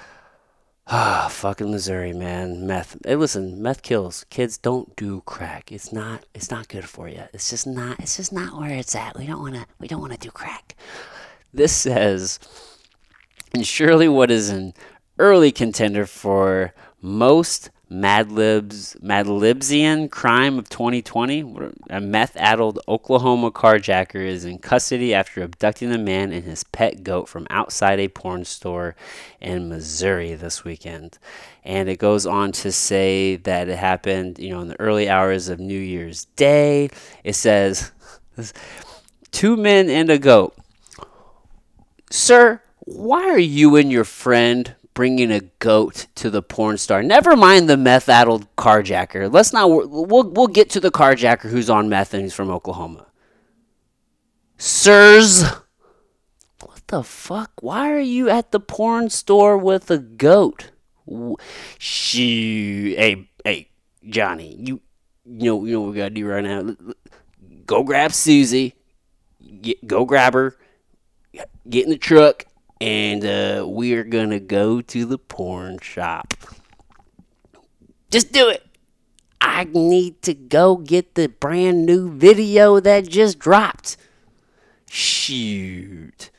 Ah, 0.93 1.29
fucking 1.31 1.71
Missouri, 1.71 2.11
man. 2.11 2.67
Meth. 2.67 2.97
Hey, 3.05 3.15
listen, 3.15 3.61
meth 3.61 3.81
kills. 3.81 4.25
Kids 4.29 4.57
don't 4.57 4.93
do 4.97 5.21
crack. 5.21 5.71
It's 5.71 5.93
not. 5.93 6.25
It's 6.33 6.51
not 6.51 6.67
good 6.67 6.83
for 6.83 7.07
you. 7.07 7.23
It's 7.33 7.49
just 7.49 7.65
not. 7.65 7.97
It's 8.01 8.17
just 8.17 8.33
not 8.33 8.59
where 8.59 8.75
it's 8.75 8.93
at. 8.93 9.17
We 9.17 9.25
don't 9.25 9.41
want 9.41 9.55
to. 9.55 9.65
We 9.79 9.87
don't 9.87 10.01
want 10.01 10.11
to 10.11 10.19
do 10.19 10.29
crack. 10.31 10.75
This 11.53 11.71
says, 11.71 12.39
and 13.53 13.65
surely 13.65 14.09
what 14.09 14.29
is 14.29 14.49
an 14.49 14.73
early 15.17 15.53
contender 15.53 16.05
for 16.05 16.73
most 17.01 17.69
Mad 17.93 18.31
Libs, 18.31 18.95
Mad 19.01 19.25
Libsian 19.25 20.09
crime 20.09 20.57
of 20.57 20.69
2020. 20.69 21.73
A 21.89 21.99
meth 21.99 22.37
addled 22.37 22.79
Oklahoma 22.87 23.51
carjacker 23.51 24.25
is 24.25 24.45
in 24.45 24.59
custody 24.59 25.13
after 25.13 25.43
abducting 25.43 25.91
a 25.91 25.97
man 25.97 26.31
and 26.31 26.45
his 26.45 26.63
pet 26.63 27.03
goat 27.03 27.27
from 27.27 27.45
outside 27.49 27.99
a 27.99 28.07
porn 28.07 28.45
store 28.45 28.95
in 29.41 29.67
Missouri 29.67 30.35
this 30.35 30.63
weekend. 30.63 31.19
And 31.65 31.89
it 31.89 31.99
goes 31.99 32.25
on 32.25 32.53
to 32.53 32.71
say 32.71 33.35
that 33.35 33.67
it 33.67 33.77
happened, 33.77 34.39
you 34.39 34.51
know, 34.51 34.61
in 34.61 34.69
the 34.69 34.79
early 34.79 35.09
hours 35.09 35.49
of 35.49 35.59
New 35.59 35.77
Year's 35.77 36.25
Day. 36.37 36.91
It 37.25 37.33
says, 37.33 37.91
two 39.31 39.57
men 39.57 39.89
and 39.89 40.09
a 40.09 40.17
goat. 40.17 40.55
Sir, 42.09 42.61
why 42.79 43.23
are 43.25 43.37
you 43.37 43.75
and 43.75 43.91
your 43.91 44.05
friend 44.05 44.75
bringing 45.01 45.31
a 45.31 45.39
goat 45.57 46.05
to 46.13 46.29
the 46.29 46.43
porn 46.43 46.77
star. 46.77 47.01
Never 47.01 47.35
mind 47.35 47.67
the 47.67 47.75
meth-addled 47.75 48.55
carjacker. 48.55 49.33
Let's 49.33 49.51
not. 49.51 49.67
We'll 49.67 50.29
we'll 50.29 50.45
get 50.45 50.69
to 50.69 50.79
the 50.79 50.91
carjacker 50.91 51.49
who's 51.49 51.71
on 51.71 51.89
meth 51.89 52.13
and 52.13 52.21
he's 52.21 52.35
from 52.35 52.51
Oklahoma. 52.51 53.07
Sirs, 54.59 55.41
what 56.59 56.85
the 56.85 57.01
fuck? 57.01 57.51
Why 57.63 57.91
are 57.91 57.99
you 57.99 58.29
at 58.29 58.51
the 58.51 58.59
porn 58.59 59.09
store 59.09 59.57
with 59.57 59.89
a 59.89 59.97
goat? 59.97 60.69
Shoot, 61.79 62.95
hey, 62.95 63.27
hey, 63.43 63.69
Johnny, 64.07 64.55
you, 64.55 64.81
you 65.25 65.45
know, 65.49 65.65
you 65.65 65.73
know 65.73 65.81
what 65.81 65.93
we 65.93 65.97
gotta 65.97 66.11
do 66.11 66.27
right 66.27 66.43
now. 66.43 66.75
Go 67.65 67.83
grab 67.83 68.13
Susie. 68.13 68.75
Get, 69.63 69.87
go 69.87 70.05
grab 70.05 70.35
her. 70.35 70.55
Get 71.67 71.85
in 71.85 71.89
the 71.89 71.97
truck 71.97 72.45
and 72.81 73.23
uh, 73.23 73.63
we're 73.67 74.03
gonna 74.03 74.39
go 74.39 74.81
to 74.81 75.05
the 75.05 75.19
porn 75.19 75.77
shop. 75.79 76.33
Just 78.09 78.33
do 78.33 78.49
it. 78.49 78.65
I 79.39 79.65
need 79.65 80.21
to 80.23 80.33
go 80.33 80.75
get 80.75 81.15
the 81.15 81.27
brand 81.27 81.85
new 81.85 82.11
video 82.11 82.79
that 82.79 83.07
just 83.07 83.39
dropped. 83.39 83.97
Shoot. 84.89 86.31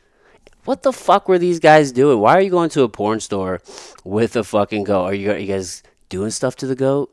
What 0.64 0.83
the 0.83 0.92
fuck 0.92 1.28
were 1.28 1.38
these 1.38 1.59
guys 1.59 1.92
doing? 1.92 2.20
Why 2.20 2.37
are 2.37 2.40
you 2.40 2.50
going 2.50 2.70
to 2.70 2.83
a 2.83 2.88
porn 2.88 3.20
store 3.20 3.61
with 4.05 4.37
a 4.37 4.44
fucking 4.44 4.85
goat? 4.85 5.05
Are 5.05 5.14
you, 5.14 5.33
are 5.33 5.38
you 5.38 5.46
guys 5.46 5.83
doing 6.09 6.31
stuff 6.31 6.57
to 6.57 6.66
the 6.66 6.76
goat? 6.76 7.12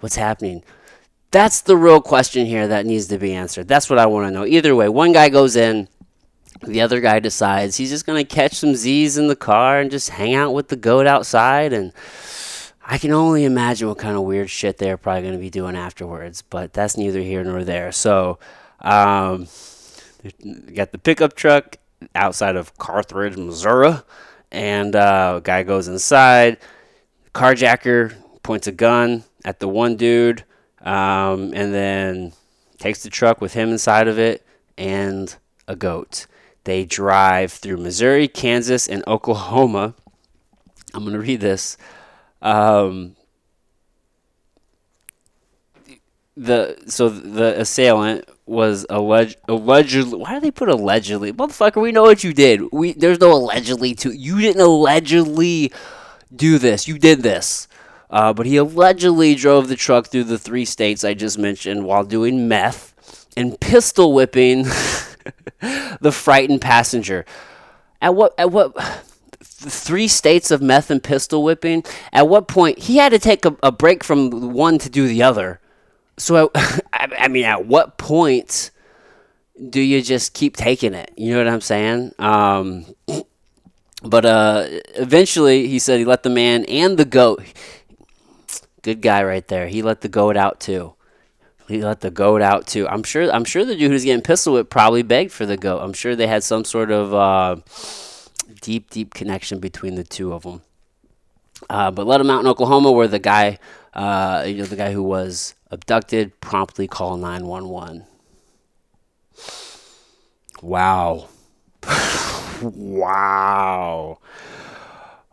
What's 0.00 0.16
happening? 0.16 0.64
That's 1.30 1.60
the 1.60 1.76
real 1.76 2.00
question 2.00 2.46
here 2.46 2.66
that 2.68 2.86
needs 2.86 3.06
to 3.08 3.18
be 3.18 3.34
answered. 3.34 3.68
That's 3.68 3.90
what 3.90 3.98
I 3.98 4.06
want 4.06 4.26
to 4.26 4.30
know. 4.30 4.46
Either 4.46 4.74
way, 4.74 4.88
one 4.88 5.12
guy 5.12 5.28
goes 5.28 5.54
in, 5.54 5.88
the 6.62 6.80
other 6.80 7.00
guy 7.00 7.20
decides 7.20 7.76
he's 7.76 7.90
just 7.90 8.06
going 8.06 8.24
to 8.24 8.34
catch 8.34 8.54
some 8.54 8.74
Z's 8.74 9.18
in 9.18 9.28
the 9.28 9.36
car 9.36 9.80
and 9.80 9.90
just 9.90 10.10
hang 10.10 10.34
out 10.34 10.54
with 10.54 10.68
the 10.68 10.76
goat 10.76 11.06
outside. 11.06 11.72
And 11.72 11.92
I 12.84 12.98
can 12.98 13.12
only 13.12 13.44
imagine 13.44 13.88
what 13.88 13.98
kind 13.98 14.16
of 14.16 14.22
weird 14.22 14.50
shit 14.50 14.78
they're 14.78 14.96
probably 14.96 15.22
going 15.22 15.34
to 15.34 15.40
be 15.40 15.50
doing 15.50 15.76
afterwards, 15.76 16.42
but 16.42 16.72
that's 16.72 16.96
neither 16.96 17.20
here 17.20 17.42
nor 17.42 17.64
there. 17.64 17.92
So, 17.92 18.38
um, 18.80 19.48
got 20.74 20.92
the 20.92 20.98
pickup 20.98 21.34
truck 21.34 21.76
outside 22.14 22.56
of 22.56 22.76
Carthage, 22.78 23.36
Missouri, 23.36 23.96
and 24.52 24.94
uh, 24.94 25.34
a 25.38 25.40
guy 25.40 25.62
goes 25.62 25.88
inside. 25.88 26.58
Carjacker 27.34 28.14
points 28.42 28.66
a 28.66 28.72
gun 28.72 29.24
at 29.44 29.60
the 29.60 29.68
one 29.68 29.96
dude, 29.96 30.44
um, 30.82 31.52
and 31.54 31.74
then 31.74 32.32
takes 32.78 33.02
the 33.02 33.10
truck 33.10 33.40
with 33.40 33.54
him 33.54 33.70
inside 33.70 34.08
of 34.08 34.18
it 34.18 34.46
and 34.78 35.36
a 35.66 35.74
goat. 35.74 36.26
They 36.66 36.84
drive 36.84 37.52
through 37.52 37.78
Missouri, 37.78 38.28
Kansas, 38.28 38.86
and 38.86 39.02
Oklahoma 39.06 39.94
I'm 40.96 41.02
going 41.02 41.12
to 41.12 41.20
read 41.20 41.40
this. 41.40 41.76
Um, 42.40 43.16
the 46.36 46.76
so 46.86 47.08
the 47.08 47.60
assailant 47.60 48.28
was 48.46 48.86
alleged 48.88 49.36
allegedly. 49.46 50.18
Why 50.18 50.34
do 50.34 50.40
they 50.40 50.50
put 50.50 50.68
allegedly? 50.68 51.32
Motherfucker, 51.32 51.82
we 51.82 51.92
know 51.92 52.02
what 52.02 52.24
you 52.24 52.32
did. 52.32 52.72
We 52.72 52.92
there's 52.92 53.20
no 53.20 53.32
allegedly 53.32 53.94
to 53.96 54.12
you 54.12 54.40
didn't 54.40 54.62
allegedly 54.62 55.72
do 56.34 56.58
this. 56.58 56.88
You 56.88 56.98
did 56.98 57.22
this. 57.22 57.68
Uh, 58.08 58.32
but 58.32 58.46
he 58.46 58.56
allegedly 58.56 59.34
drove 59.34 59.68
the 59.68 59.76
truck 59.76 60.06
through 60.06 60.24
the 60.24 60.38
three 60.38 60.64
states 60.64 61.02
I 61.04 61.12
just 61.12 61.38
mentioned 61.38 61.84
while 61.84 62.04
doing 62.04 62.46
meth 62.46 62.94
and 63.36 63.58
pistol 63.60 64.12
whipping 64.12 64.64
the 66.00 66.12
frightened 66.12 66.60
passenger. 66.60 67.24
At 68.00 68.14
what 68.14 68.34
at 68.38 68.50
what 68.50 68.74
three 69.42 70.08
states 70.08 70.50
of 70.50 70.62
meth 70.62 70.90
and 70.90 71.02
pistol 71.02 71.42
whipping? 71.42 71.84
At 72.12 72.28
what 72.28 72.48
point 72.48 72.78
he 72.78 72.98
had 72.98 73.10
to 73.10 73.18
take 73.18 73.44
a, 73.44 73.56
a 73.62 73.72
break 73.72 74.04
from 74.04 74.52
one 74.52 74.78
to 74.78 74.90
do 74.90 75.08
the 75.08 75.22
other? 75.22 75.60
So 76.18 76.50
I, 76.54 77.08
I 77.18 77.28
mean, 77.28 77.44
at 77.44 77.66
what 77.66 77.98
point 77.98 78.70
do 79.70 79.80
you 79.80 80.02
just 80.02 80.34
keep 80.34 80.56
taking 80.56 80.94
it? 80.94 81.12
You 81.16 81.32
know 81.32 81.38
what 81.38 81.48
I'm 81.48 81.60
saying? 81.60 82.12
Um, 82.18 82.86
but 84.02 84.26
uh, 84.26 84.66
eventually, 84.94 85.68
he 85.68 85.78
said 85.78 85.98
he 85.98 86.04
let 86.04 86.22
the 86.22 86.30
man 86.30 86.64
and 86.66 86.98
the 86.98 87.04
goat. 87.04 87.42
Good 88.82 89.00
guy 89.00 89.24
right 89.24 89.46
there. 89.48 89.66
He 89.66 89.82
let 89.82 90.02
the 90.02 90.08
goat 90.08 90.36
out 90.36 90.60
too. 90.60 90.95
He 91.68 91.82
let 91.82 92.00
the 92.00 92.10
goat 92.10 92.42
out 92.42 92.66
too. 92.66 92.86
I'm 92.88 93.02
sure. 93.02 93.30
I'm 93.30 93.44
sure 93.44 93.64
the 93.64 93.74
dude 93.74 93.90
who's 93.90 94.04
getting 94.04 94.22
pistol 94.22 94.54
whipped 94.54 94.70
probably 94.70 95.02
begged 95.02 95.32
for 95.32 95.46
the 95.46 95.56
goat. 95.56 95.80
I'm 95.80 95.92
sure 95.92 96.14
they 96.14 96.28
had 96.28 96.44
some 96.44 96.64
sort 96.64 96.90
of 96.90 97.12
uh, 97.12 97.56
deep, 98.60 98.90
deep 98.90 99.14
connection 99.14 99.58
between 99.58 99.96
the 99.96 100.04
two 100.04 100.32
of 100.32 100.42
them. 100.44 100.62
Uh, 101.68 101.90
but 101.90 102.06
let 102.06 102.20
him 102.20 102.30
out 102.30 102.40
in 102.40 102.46
Oklahoma, 102.46 102.92
where 102.92 103.08
the 103.08 103.18
guy, 103.18 103.58
uh, 103.94 104.44
you 104.46 104.56
know, 104.56 104.64
the 104.64 104.76
guy 104.76 104.92
who 104.92 105.02
was 105.02 105.54
abducted, 105.70 106.40
promptly 106.40 106.86
call 106.86 107.16
911. 107.16 108.04
Wow. 110.62 111.28
wow. 112.62 114.18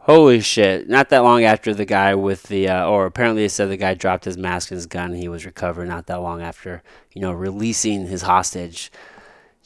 Holy 0.04 0.42
shit. 0.42 0.90
Not 0.90 1.08
that 1.10 1.24
long 1.24 1.46
after 1.46 1.74
the 1.74 1.86
guy 1.86 2.14
with 2.14 2.44
the, 2.44 2.68
uh, 2.68 2.86
or 2.86 3.06
apparently 3.06 3.46
it 3.46 3.52
said 3.52 3.70
the 3.70 3.78
guy 3.78 3.94
dropped 3.94 4.26
his 4.26 4.38
mask 4.38 4.70
and 4.70 4.76
his 4.76 4.86
gun 4.86 5.12
and 5.12 5.20
he 5.22 5.30
was 5.30 5.46
recovered 5.46 5.88
not 5.88 6.08
that 6.08 6.20
long 6.20 6.42
after, 6.42 6.84
you 7.14 7.22
know, 7.22 7.32
releasing 7.32 8.08
his 8.08 8.24
hostage. 8.24 8.92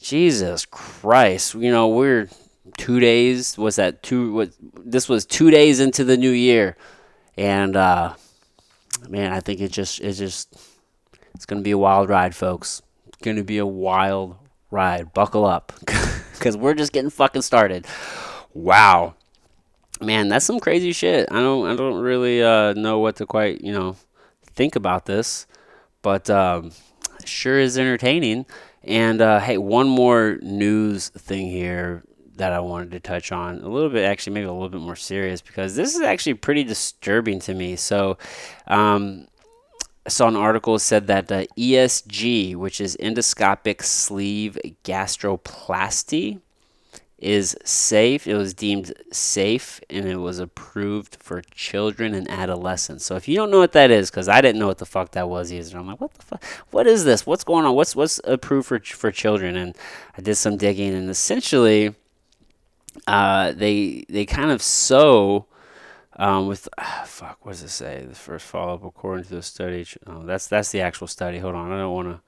Jesus 0.00 0.64
Christ. 0.64 1.54
You 1.54 1.72
know, 1.72 1.88
we're 1.88 2.28
two 2.76 3.00
days, 3.00 3.58
was 3.58 3.74
that 3.76 4.04
two, 4.04 4.32
what, 4.32 4.52
this 4.60 5.08
was 5.08 5.26
two 5.26 5.50
days 5.50 5.80
into 5.80 6.04
the 6.04 6.16
new 6.16 6.30
year. 6.30 6.76
And, 7.36 7.74
uh, 7.74 8.14
man, 9.08 9.32
I 9.32 9.40
think 9.40 9.60
it 9.60 9.72
just, 9.72 10.00
it 10.00 10.12
just, 10.12 10.56
it's 11.34 11.46
to 11.46 11.56
be 11.56 11.72
a 11.72 11.78
wild 11.78 12.08
ride, 12.08 12.36
folks. 12.36 12.80
It's 13.08 13.18
to 13.18 13.42
be 13.42 13.58
a 13.58 13.66
wild 13.66 14.36
ride. 14.70 15.12
Buckle 15.12 15.44
up 15.44 15.72
because 16.34 16.56
we're 16.56 16.74
just 16.74 16.92
getting 16.92 17.10
fucking 17.10 17.42
started. 17.42 17.88
Wow 18.54 19.16
man, 20.00 20.28
that's 20.28 20.44
some 20.46 20.60
crazy 20.60 20.92
shit. 20.92 21.28
I 21.30 21.40
don't 21.40 21.66
I 21.68 21.76
don't 21.76 22.00
really 22.00 22.42
uh, 22.42 22.72
know 22.74 22.98
what 22.98 23.16
to 23.16 23.26
quite 23.26 23.60
you 23.60 23.72
know 23.72 23.96
think 24.54 24.76
about 24.76 25.06
this, 25.06 25.46
but 26.02 26.28
um, 26.30 26.72
sure 27.24 27.58
is 27.58 27.78
entertaining. 27.78 28.46
And 28.84 29.20
uh, 29.20 29.40
hey, 29.40 29.58
one 29.58 29.88
more 29.88 30.38
news 30.40 31.08
thing 31.10 31.48
here 31.48 32.04
that 32.36 32.52
I 32.52 32.60
wanted 32.60 32.92
to 32.92 33.00
touch 33.00 33.32
on 33.32 33.58
a 33.58 33.68
little 33.68 33.90
bit, 33.90 34.04
actually, 34.04 34.34
maybe 34.34 34.46
a 34.46 34.52
little 34.52 34.68
bit 34.68 34.80
more 34.80 34.96
serious 34.96 35.40
because 35.40 35.74
this 35.74 35.94
is 35.94 36.00
actually 36.00 36.34
pretty 36.34 36.64
disturbing 36.64 37.40
to 37.40 37.54
me. 37.54 37.76
So, 37.76 38.16
um, 38.66 39.26
I 40.06 40.10
saw 40.10 40.28
an 40.28 40.36
article 40.36 40.78
said 40.78 41.08
that 41.08 41.30
uh, 41.30 41.44
ESG, 41.58 42.56
which 42.56 42.80
is 42.80 42.96
endoscopic 42.98 43.82
sleeve 43.82 44.56
gastroplasty, 44.84 46.40
is 47.18 47.56
safe. 47.64 48.26
It 48.26 48.34
was 48.34 48.54
deemed 48.54 48.92
safe 49.10 49.80
and 49.90 50.06
it 50.06 50.18
was 50.18 50.38
approved 50.38 51.16
for 51.20 51.42
children 51.50 52.14
and 52.14 52.30
adolescents. 52.30 53.04
So 53.04 53.16
if 53.16 53.26
you 53.26 53.34
don't 53.34 53.50
know 53.50 53.58
what 53.58 53.72
that 53.72 53.90
is, 53.90 54.08
because 54.10 54.28
I 54.28 54.40
didn't 54.40 54.60
know 54.60 54.68
what 54.68 54.78
the 54.78 54.86
fuck 54.86 55.10
that 55.12 55.28
was 55.28 55.52
either, 55.52 55.78
I'm 55.78 55.88
like, 55.88 56.00
what 56.00 56.14
the 56.14 56.22
fuck? 56.22 56.44
What 56.70 56.86
is 56.86 57.04
this? 57.04 57.26
What's 57.26 57.44
going 57.44 57.64
on? 57.64 57.74
What's 57.74 57.96
what's 57.96 58.20
approved 58.24 58.68
for 58.68 58.78
for 58.78 59.10
children? 59.10 59.56
And 59.56 59.76
I 60.16 60.22
did 60.22 60.36
some 60.36 60.56
digging, 60.56 60.94
and 60.94 61.10
essentially, 61.10 61.94
uh, 63.06 63.52
they 63.52 64.04
they 64.08 64.24
kind 64.24 64.50
of 64.50 64.62
sew. 64.62 65.46
Um, 66.20 66.48
with 66.48 66.68
ah, 66.78 67.04
fuck, 67.06 67.46
what 67.46 67.52
does 67.52 67.62
it 67.62 67.68
say? 67.68 68.04
The 68.04 68.14
first 68.14 68.44
follow 68.44 68.74
up 68.74 68.84
according 68.84 69.24
to 69.26 69.36
the 69.36 69.42
study. 69.42 69.86
Oh, 70.04 70.24
that's 70.24 70.48
that's 70.48 70.72
the 70.72 70.80
actual 70.80 71.06
study. 71.06 71.38
Hold 71.38 71.54
on, 71.54 71.70
I 71.70 71.78
don't 71.78 71.94
want 71.94 72.08
to. 72.08 72.20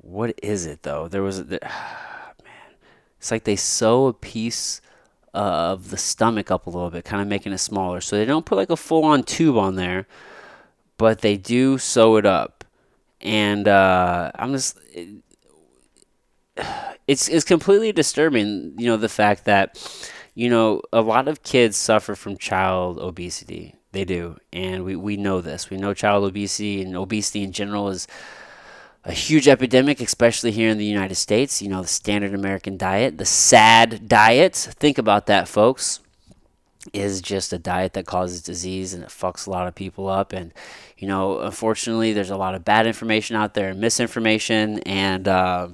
What 0.00 0.38
is 0.42 0.66
it 0.66 0.82
though? 0.82 1.08
There 1.08 1.22
was. 1.22 1.44
There, 1.44 1.58
it's 3.24 3.30
like 3.30 3.44
they 3.44 3.56
sew 3.56 4.08
a 4.08 4.12
piece 4.12 4.82
of 5.32 5.88
the 5.88 5.96
stomach 5.96 6.50
up 6.50 6.66
a 6.66 6.70
little 6.70 6.90
bit, 6.90 7.06
kind 7.06 7.22
of 7.22 7.26
making 7.26 7.54
it 7.54 7.58
smaller. 7.58 8.02
So 8.02 8.16
they 8.16 8.26
don't 8.26 8.44
put 8.44 8.56
like 8.56 8.68
a 8.68 8.76
full 8.76 9.02
on 9.02 9.22
tube 9.22 9.56
on 9.56 9.76
there, 9.76 10.06
but 10.98 11.22
they 11.22 11.38
do 11.38 11.78
sew 11.78 12.16
it 12.16 12.26
up. 12.26 12.66
And 13.22 13.66
uh, 13.66 14.30
I'm 14.34 14.52
just. 14.52 14.78
It, 14.92 15.22
it's, 17.06 17.26
it's 17.30 17.46
completely 17.46 17.92
disturbing, 17.92 18.74
you 18.76 18.88
know, 18.88 18.98
the 18.98 19.08
fact 19.08 19.46
that, 19.46 19.78
you 20.34 20.50
know, 20.50 20.82
a 20.92 21.00
lot 21.00 21.26
of 21.26 21.42
kids 21.42 21.78
suffer 21.78 22.14
from 22.14 22.36
child 22.36 22.98
obesity. 22.98 23.74
They 23.92 24.04
do. 24.04 24.36
And 24.52 24.84
we, 24.84 24.96
we 24.96 25.16
know 25.16 25.40
this. 25.40 25.70
We 25.70 25.78
know 25.78 25.94
child 25.94 26.24
obesity 26.24 26.82
and 26.82 26.94
obesity 26.94 27.42
in 27.42 27.52
general 27.52 27.88
is 27.88 28.06
a 29.04 29.12
huge 29.12 29.48
epidemic, 29.48 30.00
especially 30.00 30.50
here 30.50 30.70
in 30.70 30.78
the 30.78 30.84
United 30.84 31.16
States. 31.16 31.60
You 31.60 31.68
know, 31.68 31.82
the 31.82 31.88
standard 31.88 32.34
American 32.34 32.76
diet, 32.76 33.18
the 33.18 33.26
SAD 33.26 34.08
diet. 34.08 34.54
Think 34.54 34.98
about 34.98 35.26
that, 35.26 35.46
folks. 35.46 36.00
Is 36.92 37.22
just 37.22 37.52
a 37.52 37.58
diet 37.58 37.94
that 37.94 38.06
causes 38.06 38.42
disease 38.42 38.92
and 38.92 39.02
it 39.02 39.08
fucks 39.08 39.46
a 39.46 39.50
lot 39.50 39.66
of 39.66 39.74
people 39.74 40.06
up. 40.06 40.34
And, 40.34 40.52
you 40.98 41.08
know, 41.08 41.40
unfortunately, 41.40 42.12
there's 42.12 42.30
a 42.30 42.36
lot 42.36 42.54
of 42.54 42.64
bad 42.64 42.86
information 42.86 43.36
out 43.36 43.54
there 43.54 43.70
and 43.70 43.80
misinformation. 43.80 44.80
And, 44.80 45.26
uh, 45.26 45.68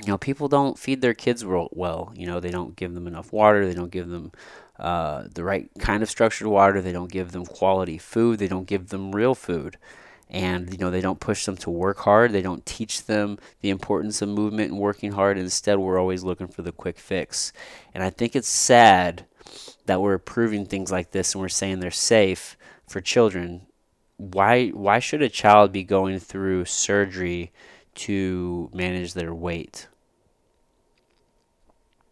you 0.00 0.06
know, 0.06 0.18
people 0.18 0.46
don't 0.46 0.78
feed 0.78 1.02
their 1.02 1.14
kids 1.14 1.44
well. 1.44 2.12
You 2.14 2.26
know, 2.26 2.38
they 2.38 2.50
don't 2.50 2.76
give 2.76 2.94
them 2.94 3.08
enough 3.08 3.32
water. 3.32 3.66
They 3.66 3.74
don't 3.74 3.90
give 3.90 4.08
them 4.08 4.30
uh, 4.78 5.24
the 5.34 5.42
right 5.42 5.68
kind 5.80 6.02
of 6.02 6.08
structured 6.08 6.46
water. 6.46 6.80
They 6.80 6.92
don't 6.92 7.10
give 7.10 7.32
them 7.32 7.44
quality 7.44 7.98
food. 7.98 8.38
They 8.38 8.48
don't 8.48 8.68
give 8.68 8.90
them 8.90 9.12
real 9.12 9.34
food 9.34 9.78
and 10.32 10.72
you 10.72 10.78
know 10.78 10.90
they 10.90 11.02
don't 11.02 11.20
push 11.20 11.44
them 11.44 11.58
to 11.58 11.70
work 11.70 11.98
hard. 11.98 12.32
They 12.32 12.42
don't 12.42 12.64
teach 12.64 13.04
them 13.04 13.38
the 13.60 13.68
importance 13.68 14.22
of 14.22 14.30
movement 14.30 14.72
and 14.72 14.80
working 14.80 15.12
hard. 15.12 15.36
Instead 15.36 15.78
we're 15.78 16.00
always 16.00 16.24
looking 16.24 16.48
for 16.48 16.62
the 16.62 16.72
quick 16.72 16.98
fix. 16.98 17.52
And 17.94 18.02
i 18.02 18.10
think 18.10 18.34
it's 18.34 18.48
sad 18.48 19.26
that 19.86 20.00
we're 20.00 20.14
approving 20.14 20.64
things 20.64 20.90
like 20.90 21.10
this 21.10 21.34
and 21.34 21.42
we're 21.42 21.48
saying 21.48 21.80
they're 21.80 21.90
safe 21.90 22.56
for 22.88 23.00
children. 23.00 23.66
Why 24.16 24.68
why 24.68 24.98
should 25.00 25.20
a 25.22 25.28
child 25.28 25.70
be 25.70 25.84
going 25.84 26.18
through 26.18 26.64
surgery 26.64 27.52
to 27.96 28.70
manage 28.72 29.12
their 29.12 29.34
weight? 29.34 29.86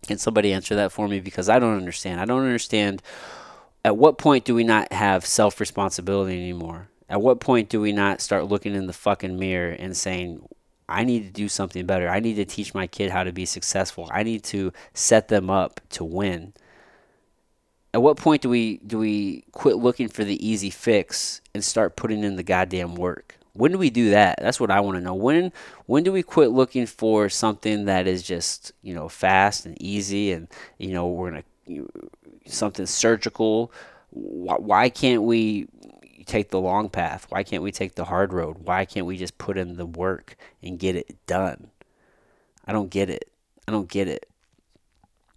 Can 0.06 0.18
somebody 0.18 0.52
answer 0.52 0.74
that 0.74 0.92
for 0.92 1.08
me? 1.08 1.20
Because 1.20 1.48
i 1.48 1.58
don't 1.58 1.76
understand. 1.76 2.20
I 2.20 2.26
don't 2.26 2.44
understand 2.44 3.02
at 3.82 3.96
what 3.96 4.18
point 4.18 4.44
do 4.44 4.54
we 4.54 4.64
not 4.64 4.92
have 4.92 5.24
self 5.24 5.58
responsibility 5.58 6.36
anymore 6.36 6.89
at 7.10 7.20
what 7.20 7.40
point 7.40 7.68
do 7.68 7.80
we 7.80 7.92
not 7.92 8.20
start 8.20 8.46
looking 8.46 8.74
in 8.74 8.86
the 8.86 8.92
fucking 8.92 9.36
mirror 9.36 9.72
and 9.72 9.96
saying, 9.96 10.48
I 10.88 11.04
need 11.04 11.24
to 11.24 11.30
do 11.30 11.48
something 11.48 11.84
better. 11.84 12.08
I 12.08 12.20
need 12.20 12.34
to 12.34 12.44
teach 12.44 12.72
my 12.72 12.86
kid 12.86 13.10
how 13.10 13.24
to 13.24 13.32
be 13.32 13.44
successful. 13.44 14.08
I 14.12 14.22
need 14.22 14.44
to 14.44 14.72
set 14.94 15.26
them 15.26 15.50
up 15.50 15.80
to 15.90 16.04
win. 16.04 16.52
At 17.92 18.02
what 18.02 18.16
point 18.16 18.42
do 18.42 18.48
we 18.48 18.78
do 18.78 18.98
we 18.98 19.42
quit 19.50 19.76
looking 19.76 20.06
for 20.06 20.22
the 20.22 20.46
easy 20.46 20.70
fix 20.70 21.40
and 21.52 21.64
start 21.64 21.96
putting 21.96 22.22
in 22.22 22.36
the 22.36 22.44
goddamn 22.44 22.94
work? 22.94 23.36
When 23.54 23.72
do 23.72 23.78
we 23.78 23.90
do 23.90 24.10
that? 24.10 24.38
That's 24.40 24.60
what 24.60 24.70
I 24.70 24.78
want 24.78 24.96
to 24.96 25.00
know. 25.00 25.14
When 25.14 25.52
when 25.86 26.04
do 26.04 26.12
we 26.12 26.22
quit 26.22 26.50
looking 26.50 26.86
for 26.86 27.28
something 27.28 27.86
that 27.86 28.06
is 28.06 28.22
just, 28.22 28.70
you 28.82 28.94
know, 28.94 29.08
fast 29.08 29.66
and 29.66 29.80
easy 29.82 30.30
and 30.30 30.46
you 30.78 30.92
know, 30.92 31.08
we're 31.08 31.30
going 31.32 31.44
to 31.66 31.90
something 32.46 32.86
surgical? 32.86 33.72
Why, 34.10 34.56
why 34.56 34.88
can't 34.88 35.22
we 35.22 35.66
take 36.30 36.50
the 36.50 36.60
long 36.60 36.88
path? 36.88 37.26
Why 37.28 37.42
can't 37.42 37.62
we 37.62 37.72
take 37.72 37.94
the 37.94 38.06
hard 38.06 38.32
road? 38.32 38.58
Why 38.60 38.84
can't 38.84 39.06
we 39.06 39.16
just 39.16 39.38
put 39.38 39.58
in 39.58 39.76
the 39.76 39.86
work 39.86 40.36
and 40.62 40.78
get 40.78 40.96
it 40.96 41.26
done? 41.26 41.70
I 42.66 42.72
don't 42.72 42.90
get 42.90 43.10
it. 43.10 43.30
I 43.66 43.72
don't 43.72 43.88
get 43.88 44.08
it. 44.08 44.26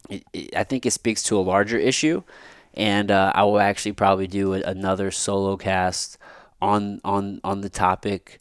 it, 0.10 0.24
it 0.34 0.56
I 0.56 0.64
think 0.64 0.86
it 0.86 0.92
speaks 0.92 1.24
to 1.24 1.38
a 1.38 1.42
larger 1.42 1.78
issue, 1.78 2.24
and 2.74 3.12
uh, 3.12 3.32
I 3.34 3.44
will 3.44 3.60
actually 3.60 3.94
probably 3.94 4.28
do 4.28 4.54
a, 4.54 4.62
another 4.62 5.12
solo 5.12 5.58
cast 5.58 6.18
on 6.62 7.02
on 7.04 7.42
on 7.44 7.62
the 7.62 7.70
topic 7.70 8.40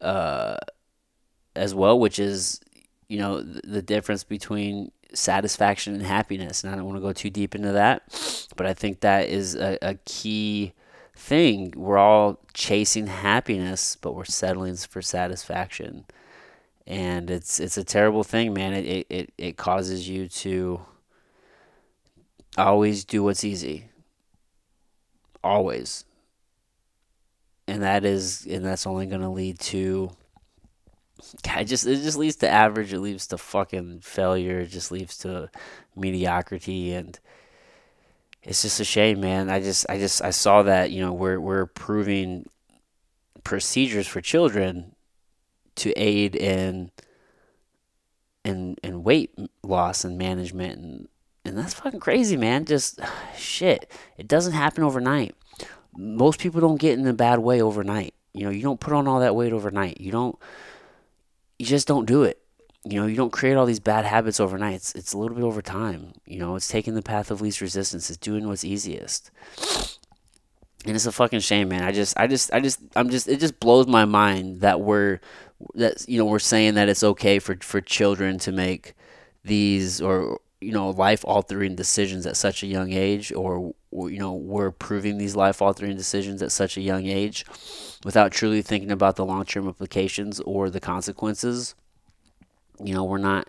uh, 0.00 0.56
as 1.54 1.74
well, 1.74 1.98
which 1.98 2.18
is 2.18 2.60
you 3.08 3.18
know 3.18 3.40
the, 3.40 3.60
the 3.64 3.82
difference 3.82 4.24
between 4.24 4.90
satisfaction 5.14 5.94
and 5.94 6.02
happiness. 6.02 6.64
And 6.64 6.72
I 6.72 6.76
don't 6.76 6.86
want 6.86 6.96
to 6.96 7.02
go 7.02 7.12
too 7.12 7.30
deep 7.30 7.54
into 7.54 7.72
that, 7.72 8.02
but 8.56 8.66
I 8.66 8.74
think 8.74 9.00
that 9.00 9.28
is 9.28 9.54
a, 9.54 9.78
a 9.82 9.94
key 10.04 10.74
thing. 11.22 11.72
We're 11.76 11.98
all 11.98 12.40
chasing 12.52 13.06
happiness, 13.06 13.96
but 13.96 14.14
we're 14.14 14.24
settling 14.24 14.76
for 14.76 15.00
satisfaction. 15.00 16.04
And 16.86 17.30
it's 17.30 17.60
it's 17.60 17.78
a 17.78 17.84
terrible 17.84 18.24
thing, 18.24 18.52
man. 18.52 18.74
It, 18.74 19.06
it, 19.08 19.32
it 19.38 19.56
causes 19.56 20.08
you 20.08 20.28
to 20.28 20.80
always 22.58 23.04
do 23.04 23.22
what's 23.22 23.44
easy. 23.44 23.88
Always. 25.44 26.04
And 27.68 27.82
that 27.82 28.04
is 28.04 28.44
and 28.46 28.64
that's 28.64 28.86
only 28.86 29.06
gonna 29.06 29.32
lead 29.32 29.60
to 29.60 30.10
it 31.56 31.64
just 31.64 31.86
it 31.86 32.02
just 32.02 32.18
leads 32.18 32.36
to 32.36 32.48
average. 32.48 32.92
It 32.92 33.00
leads 33.00 33.28
to 33.28 33.38
fucking 33.38 34.00
failure. 34.00 34.60
It 34.60 34.68
just 34.68 34.90
leads 34.90 35.16
to 35.18 35.50
mediocrity, 35.94 36.92
and 36.92 37.18
it's 38.42 38.62
just 38.62 38.80
a 38.80 38.84
shame, 38.84 39.20
man. 39.20 39.48
I 39.48 39.60
just 39.60 39.86
I 39.88 39.98
just 39.98 40.22
I 40.22 40.30
saw 40.30 40.62
that 40.62 40.90
you 40.90 41.00
know 41.00 41.12
we're 41.12 41.38
we're 41.38 41.62
approving 41.62 42.48
procedures 43.44 44.06
for 44.06 44.20
children 44.20 44.94
to 45.76 45.92
aid 45.92 46.34
in 46.34 46.90
in 48.44 48.76
in 48.82 49.04
weight 49.04 49.34
loss 49.62 50.04
and 50.04 50.18
management 50.18 50.78
and 50.78 51.08
and 51.44 51.58
that's 51.58 51.74
fucking 51.74 52.00
crazy, 52.00 52.36
man. 52.36 52.64
Just 52.64 53.00
shit. 53.36 53.90
It 54.16 54.28
doesn't 54.28 54.52
happen 54.52 54.84
overnight. 54.84 55.34
Most 55.96 56.40
people 56.40 56.60
don't 56.60 56.80
get 56.80 56.98
in 56.98 57.06
a 57.06 57.12
bad 57.12 57.38
way 57.38 57.60
overnight. 57.60 58.14
You 58.32 58.44
know, 58.44 58.50
you 58.50 58.62
don't 58.62 58.80
put 58.80 58.94
on 58.94 59.06
all 59.06 59.20
that 59.20 59.36
weight 59.36 59.52
overnight. 59.52 60.00
You 60.00 60.10
don't 60.10 60.36
you 61.58 61.66
just 61.66 61.86
don't 61.86 62.06
do 62.06 62.24
it. 62.24 62.41
You 62.84 63.00
know, 63.00 63.06
you 63.06 63.16
don't 63.16 63.30
create 63.30 63.54
all 63.54 63.66
these 63.66 63.80
bad 63.80 64.04
habits 64.04 64.40
overnight. 64.40 64.74
It's, 64.74 64.94
it's 64.94 65.12
a 65.12 65.18
little 65.18 65.36
bit 65.36 65.44
over 65.44 65.62
time. 65.62 66.14
You 66.26 66.38
know, 66.38 66.56
it's 66.56 66.68
taking 66.68 66.94
the 66.94 67.02
path 67.02 67.30
of 67.30 67.40
least 67.40 67.60
resistance. 67.60 68.10
It's 68.10 68.16
doing 68.16 68.48
what's 68.48 68.64
easiest. 68.64 69.30
And 70.84 70.96
it's 70.96 71.06
a 71.06 71.12
fucking 71.12 71.40
shame, 71.40 71.68
man. 71.68 71.84
I 71.84 71.92
just, 71.92 72.18
I 72.18 72.26
just, 72.26 72.52
I 72.52 72.58
just, 72.58 72.80
I'm 72.96 73.08
just, 73.08 73.28
it 73.28 73.38
just 73.38 73.60
blows 73.60 73.86
my 73.86 74.04
mind 74.04 74.62
that 74.62 74.80
we're, 74.80 75.20
that, 75.74 76.04
you 76.08 76.18
know, 76.18 76.24
we're 76.24 76.40
saying 76.40 76.74
that 76.74 76.88
it's 76.88 77.04
okay 77.04 77.38
for, 77.38 77.56
for 77.60 77.80
children 77.80 78.38
to 78.40 78.50
make 78.50 78.94
these 79.44 80.00
or, 80.00 80.40
you 80.60 80.72
know, 80.72 80.90
life 80.90 81.24
altering 81.24 81.76
decisions 81.76 82.26
at 82.26 82.36
such 82.36 82.64
a 82.64 82.66
young 82.66 82.92
age 82.92 83.32
or, 83.32 83.72
or, 83.92 84.10
you 84.10 84.18
know, 84.18 84.32
we're 84.32 84.66
approving 84.66 85.18
these 85.18 85.36
life 85.36 85.62
altering 85.62 85.96
decisions 85.96 86.42
at 86.42 86.50
such 86.50 86.76
a 86.76 86.80
young 86.80 87.06
age 87.06 87.44
without 88.04 88.32
truly 88.32 88.62
thinking 88.62 88.90
about 88.90 89.14
the 89.14 89.24
long 89.24 89.44
term 89.44 89.68
implications 89.68 90.40
or 90.40 90.68
the 90.68 90.80
consequences. 90.80 91.76
You 92.82 92.94
know, 92.94 93.04
we're 93.04 93.18
not 93.18 93.48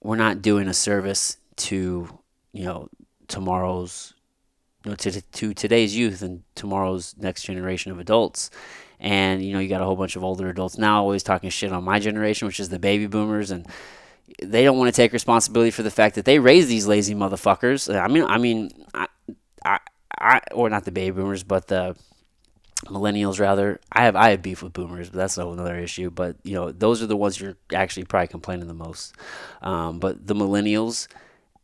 we're 0.00 0.16
not 0.16 0.42
doing 0.42 0.68
a 0.68 0.74
service 0.74 1.36
to, 1.56 2.08
you 2.52 2.64
know, 2.64 2.88
tomorrow's 3.26 4.14
you 4.84 4.90
know, 4.92 4.96
to, 4.96 5.20
to 5.20 5.54
today's 5.54 5.96
youth 5.96 6.22
and 6.22 6.42
tomorrow's 6.54 7.14
next 7.18 7.42
generation 7.42 7.90
of 7.90 7.98
adults. 7.98 8.50
And, 9.00 9.44
you 9.44 9.52
know, 9.52 9.58
you 9.58 9.68
got 9.68 9.80
a 9.80 9.84
whole 9.84 9.96
bunch 9.96 10.16
of 10.16 10.24
older 10.24 10.48
adults 10.48 10.78
now 10.78 11.00
always 11.00 11.22
talking 11.22 11.50
shit 11.50 11.72
on 11.72 11.84
my 11.84 11.98
generation, 11.98 12.46
which 12.46 12.60
is 12.60 12.68
the 12.68 12.78
baby 12.78 13.06
boomers 13.06 13.50
and 13.50 13.66
they 14.42 14.62
don't 14.62 14.78
want 14.78 14.92
to 14.92 14.96
take 14.96 15.12
responsibility 15.12 15.70
for 15.70 15.82
the 15.82 15.90
fact 15.90 16.14
that 16.14 16.24
they 16.24 16.38
raised 16.38 16.68
these 16.68 16.86
lazy 16.86 17.14
motherfuckers. 17.14 17.92
I 17.94 18.08
mean, 18.08 18.24
I 18.24 18.38
mean, 18.38 18.70
I, 18.94 19.06
I, 19.64 19.78
I 20.16 20.40
or 20.52 20.68
not 20.68 20.84
the 20.84 20.92
baby 20.92 21.16
boomers, 21.16 21.42
but 21.42 21.68
the 21.68 21.96
millennials 22.86 23.40
rather. 23.40 23.80
I 23.92 24.04
have 24.04 24.16
I 24.16 24.30
have 24.30 24.42
beef 24.42 24.62
with 24.62 24.72
boomers, 24.72 25.10
but 25.10 25.18
that's 25.18 25.36
another 25.36 25.76
issue. 25.76 26.10
But 26.10 26.36
you 26.44 26.54
know, 26.54 26.70
those 26.72 27.02
are 27.02 27.06
the 27.06 27.16
ones 27.16 27.40
you're 27.40 27.56
actually 27.72 28.04
probably 28.04 28.28
complaining 28.28 28.68
the 28.68 28.74
most. 28.74 29.14
Um, 29.62 29.98
but 29.98 30.26
the 30.26 30.34
millennials, 30.34 31.08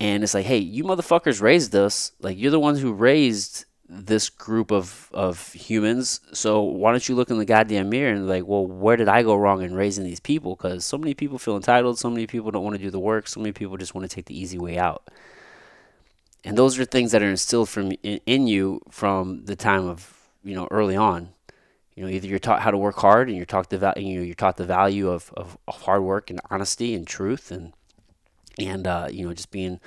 and 0.00 0.22
it's 0.22 0.34
like, 0.34 0.46
hey, 0.46 0.58
you 0.58 0.84
motherfuckers 0.84 1.40
raised 1.40 1.74
us. 1.74 2.12
Like 2.20 2.38
you're 2.38 2.50
the 2.50 2.60
ones 2.60 2.80
who 2.80 2.92
raised 2.92 3.64
this 3.88 4.28
group 4.28 4.72
of 4.72 5.10
of 5.12 5.52
humans. 5.52 6.20
So 6.32 6.62
why 6.62 6.90
don't 6.90 7.08
you 7.08 7.14
look 7.14 7.30
in 7.30 7.38
the 7.38 7.44
goddamn 7.44 7.90
mirror 7.90 8.12
and 8.12 8.28
like, 8.28 8.46
well, 8.46 8.66
where 8.66 8.96
did 8.96 9.08
I 9.08 9.22
go 9.22 9.36
wrong 9.36 9.62
in 9.62 9.74
raising 9.74 10.04
these 10.04 10.20
people? 10.20 10.56
Because 10.56 10.84
so 10.84 10.98
many 10.98 11.14
people 11.14 11.38
feel 11.38 11.56
entitled. 11.56 11.98
So 11.98 12.10
many 12.10 12.26
people 12.26 12.50
don't 12.50 12.64
want 12.64 12.76
to 12.76 12.82
do 12.82 12.90
the 12.90 12.98
work. 13.00 13.28
So 13.28 13.40
many 13.40 13.52
people 13.52 13.76
just 13.76 13.94
want 13.94 14.08
to 14.08 14.14
take 14.14 14.26
the 14.26 14.38
easy 14.38 14.58
way 14.58 14.78
out. 14.78 15.08
And 16.46 16.58
those 16.58 16.78
are 16.78 16.84
things 16.84 17.12
that 17.12 17.22
are 17.22 17.30
instilled 17.30 17.70
from 17.70 17.92
in, 18.02 18.20
in 18.26 18.46
you 18.46 18.80
from 18.90 19.46
the 19.46 19.56
time 19.56 19.86
of 19.86 20.23
you 20.44 20.54
know 20.54 20.68
early 20.70 20.96
on. 20.96 21.30
You 21.94 22.04
know 22.04 22.10
either 22.10 22.26
you're 22.26 22.40
taught 22.40 22.62
how 22.62 22.70
to 22.70 22.78
work 22.78 22.96
hard 22.96 23.28
and 23.28 23.36
you're 23.36 23.46
taught 23.46 23.70
the 23.70 23.78
value 23.78 24.08
you 24.08 24.18
know 24.18 24.24
you're 24.24 24.34
taught 24.34 24.56
the 24.56 24.66
value 24.66 25.08
of, 25.10 25.32
of, 25.36 25.56
hard 25.68 26.02
work 26.02 26.28
and 26.28 26.40
honesty 26.50 26.92
and 26.92 27.06
truth 27.06 27.52
and 27.52 27.72
and 28.58 28.86
uh, 28.86 29.08
you 29.10 29.26
know 29.26 29.32
just 29.32 29.52
being 29.52 29.80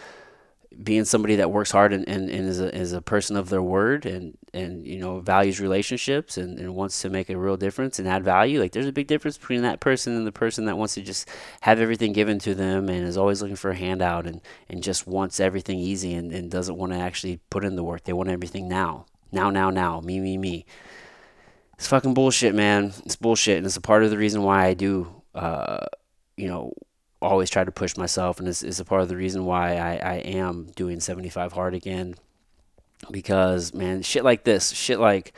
being 0.84 1.06
somebody 1.06 1.38
that 1.38 1.50
works 1.50 1.72
hard 1.72 1.91
and, 1.91 2.08
and, 2.08 2.30
and 2.30 2.48
is, 2.48 2.60
a, 2.60 2.76
is 2.76 2.93
a 2.93 3.02
person 3.02 3.36
of 3.36 3.50
their 3.50 3.62
word 3.62 4.06
and, 4.06 4.38
and 4.54 4.86
you 4.86 5.00
know 5.00 5.20
values 5.20 5.60
relationships 5.60 6.38
and, 6.38 6.60
and 6.60 6.76
wants 6.76 7.02
to 7.02 7.10
make 7.10 7.30
a 7.30 7.38
real 7.38 7.58
difference 7.58 8.00
and 8.00 8.08
add 8.08 8.24
value. 8.24 8.60
Like 8.60 8.74
there's 8.74 8.88
a 8.88 8.91
big 8.91 9.08
difference 9.08 9.38
between 9.38 9.63
that 9.63 9.80
person 9.80 10.15
and 10.15 10.28
the 10.28 10.32
person 10.32 10.65
that 10.65 10.78
wants 10.78 10.93
to 10.96 11.02
just 11.02 11.28
have 11.62 11.80
everything 11.80 12.13
given 12.13 12.38
to 12.39 12.54
them 12.54 12.89
and 12.89 13.08
is 13.08 13.17
always 13.17 13.41
looking 13.41 13.56
for 13.56 13.72
a 13.72 13.76
handout 13.76 14.28
and, 14.28 14.41
and 14.70 14.84
just 14.84 15.08
wants 15.08 15.39
everything 15.39 15.80
easy 15.80 16.13
and, 16.13 16.32
and 16.32 16.52
doesn't 16.52 16.78
want 16.78 16.91
to 16.91 17.00
actually 17.00 17.39
put 17.50 17.65
in 17.65 17.76
the 17.76 17.84
work. 17.84 18.04
They 18.04 18.13
want 18.13 18.30
everything 18.30 18.67
now 18.67 19.06
now, 19.32 19.50
now, 19.50 19.70
now. 19.70 20.02
Me, 20.02 20.20
me, 20.20 20.38
me. 20.38 20.66
It's 21.76 21.88
fucking 21.88 22.13
bullshit, 22.13 22.56
man. 22.56 22.94
It's 23.06 23.16
bullshit. 23.16 23.58
And 23.58 23.66
it's 23.66 23.78
a 23.78 23.82
part 23.82 24.04
of 24.04 24.10
the 24.10 24.18
reason 24.18 24.44
why 24.44 24.66
I 24.66 24.74
do, 24.74 25.22
uh, 25.36 25.86
you 26.36 26.48
know, 26.48 26.74
always 27.22 27.50
try 27.50 27.63
to 27.63 27.72
push 27.72 27.98
myself. 27.98 28.40
And 28.40 28.48
it's, 28.48 28.63
it's 28.63 28.80
a 28.80 28.86
part 28.86 29.02
of 29.02 29.10
the 29.10 29.16
reason 29.16 29.46
why 29.46 29.78
I, 29.78 29.96
I 29.96 30.13
am 30.16 30.72
doing 30.76 31.00
75 31.00 31.54
hard 31.54 31.74
again. 31.74 32.16
Because, 33.12 33.74
man, 33.74 34.02
shit 34.02 34.24
like 34.24 34.44
this, 34.44 34.72
shit 34.72 35.00
like, 35.00 35.34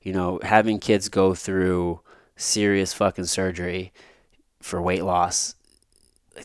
you 0.00 0.12
know, 0.12 0.40
having 0.42 0.78
kids 0.78 1.08
go 1.08 1.34
through 1.34 2.00
serious 2.36 2.94
fucking 2.94 3.26
surgery 3.26 3.92
for 4.60 4.80
weight 4.80 5.04
loss 5.04 5.54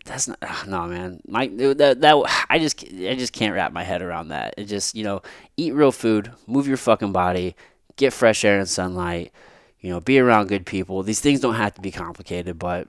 that's 0.05 0.27
not 0.27 0.37
ah, 0.41 0.63
no 0.67 0.87
man. 0.87 1.21
My 1.27 1.47
that, 1.47 2.01
that 2.01 2.45
i 2.49 2.59
just 2.59 2.83
i 2.83 3.15
just 3.15 3.33
can't 3.33 3.53
wrap 3.53 3.71
my 3.71 3.83
head 3.83 4.01
around 4.01 4.29
that. 4.29 4.53
It 4.57 4.65
just 4.65 4.95
you 4.95 5.03
know 5.03 5.21
eat 5.55 5.73
real 5.73 5.91
food 5.91 6.31
move 6.45 6.67
your 6.67 6.77
fucking 6.77 7.11
body 7.11 7.55
get 7.95 8.13
fresh 8.13 8.45
air 8.45 8.59
and 8.59 8.69
sunlight 8.69 9.31
you 9.79 9.89
know 9.89 9.99
be 9.99 10.19
around 10.19 10.47
good 10.47 10.65
people. 10.65 11.03
These 11.03 11.19
things 11.21 11.39
don't 11.39 11.55
have 11.55 11.75
to 11.75 11.81
be 11.81 11.91
complicated 11.91 12.59
but 12.59 12.87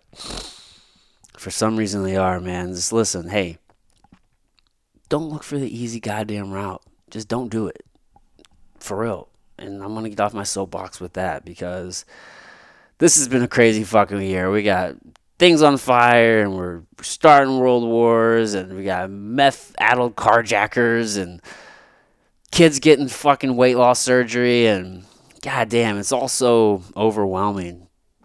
for 1.36 1.50
some 1.50 1.76
reason 1.76 2.02
they 2.02 2.16
are 2.16 2.40
man. 2.40 2.74
Just 2.74 2.92
listen 2.92 3.28
hey 3.28 3.58
don't 5.08 5.30
look 5.30 5.42
for 5.42 5.58
the 5.58 5.74
easy 5.74 6.00
goddamn 6.00 6.50
route. 6.50 6.82
Just 7.10 7.28
don't 7.28 7.48
do 7.48 7.66
it. 7.66 7.84
For 8.78 8.98
real. 8.98 9.28
And 9.58 9.82
i'm 9.82 9.94
gonna 9.94 10.08
get 10.08 10.20
off 10.20 10.34
my 10.34 10.44
soapbox 10.44 11.00
with 11.00 11.14
that 11.14 11.44
because 11.44 12.04
this 12.98 13.16
has 13.16 13.28
been 13.28 13.42
a 13.42 13.48
crazy 13.48 13.84
fucking 13.84 14.20
year. 14.20 14.50
We 14.50 14.62
got 14.62 14.96
things 15.38 15.62
on 15.62 15.76
fire 15.76 16.40
and 16.40 16.56
we're 16.56 16.82
starting 17.00 17.58
world 17.58 17.84
wars 17.84 18.54
and 18.54 18.76
we 18.76 18.84
got 18.84 19.10
meth 19.10 19.74
addled 19.78 20.16
carjackers 20.16 21.16
and 21.20 21.40
kids 22.50 22.80
getting 22.80 23.08
fucking 23.08 23.56
weight 23.56 23.76
loss 23.76 24.00
surgery 24.00 24.66
and 24.66 25.04
god 25.42 25.68
damn 25.68 25.98
it's 25.98 26.12
all 26.12 26.28
so 26.28 26.82
overwhelming. 26.96 27.84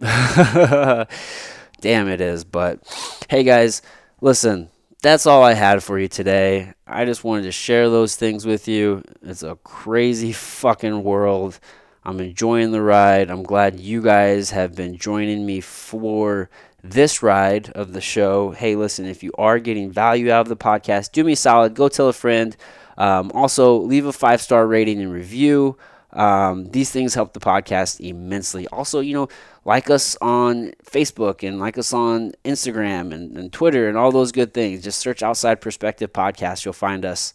Damn 1.80 2.08
it 2.08 2.20
is 2.20 2.44
but 2.44 2.80
hey 3.28 3.44
guys 3.44 3.80
listen 4.20 4.70
that's 5.02 5.26
all 5.26 5.42
i 5.42 5.52
had 5.52 5.82
for 5.82 5.98
you 5.98 6.08
today. 6.08 6.72
I 6.86 7.04
just 7.04 7.24
wanted 7.24 7.42
to 7.42 7.52
share 7.52 7.90
those 7.90 8.16
things 8.16 8.46
with 8.46 8.68
you. 8.68 9.02
It's 9.22 9.42
a 9.42 9.56
crazy 9.56 10.32
fucking 10.32 11.04
world. 11.04 11.60
I'm 12.04 12.20
enjoying 12.20 12.72
the 12.72 12.82
ride. 12.82 13.30
I'm 13.30 13.42
glad 13.42 13.78
you 13.78 14.00
guys 14.00 14.50
have 14.50 14.74
been 14.74 14.96
joining 14.96 15.44
me 15.44 15.60
for 15.60 16.48
this 16.84 17.22
ride 17.22 17.70
of 17.70 17.94
the 17.94 18.00
show. 18.00 18.50
Hey, 18.50 18.76
listen, 18.76 19.06
if 19.06 19.22
you 19.22 19.32
are 19.38 19.58
getting 19.58 19.90
value 19.90 20.30
out 20.30 20.42
of 20.42 20.48
the 20.48 20.56
podcast, 20.56 21.12
do 21.12 21.24
me 21.24 21.32
a 21.32 21.36
solid. 21.36 21.74
Go 21.74 21.88
tell 21.88 22.08
a 22.08 22.12
friend. 22.12 22.54
Um, 22.98 23.32
also, 23.34 23.78
leave 23.78 24.04
a 24.04 24.12
five 24.12 24.40
star 24.42 24.66
rating 24.66 25.00
and 25.00 25.10
review. 25.10 25.78
Um, 26.12 26.66
these 26.70 26.90
things 26.90 27.14
help 27.14 27.32
the 27.32 27.40
podcast 27.40 27.98
immensely. 28.06 28.68
Also, 28.68 29.00
you 29.00 29.14
know, 29.14 29.28
like 29.64 29.90
us 29.90 30.16
on 30.20 30.72
Facebook 30.84 31.46
and 31.46 31.58
like 31.58 31.78
us 31.78 31.92
on 31.92 32.32
Instagram 32.44 33.12
and, 33.12 33.36
and 33.36 33.52
Twitter 33.52 33.88
and 33.88 33.96
all 33.96 34.12
those 34.12 34.30
good 34.30 34.54
things. 34.54 34.84
Just 34.84 35.00
search 35.00 35.22
Outside 35.22 35.60
Perspective 35.60 36.12
Podcast. 36.12 36.64
You'll 36.64 36.74
find 36.74 37.04
us. 37.04 37.34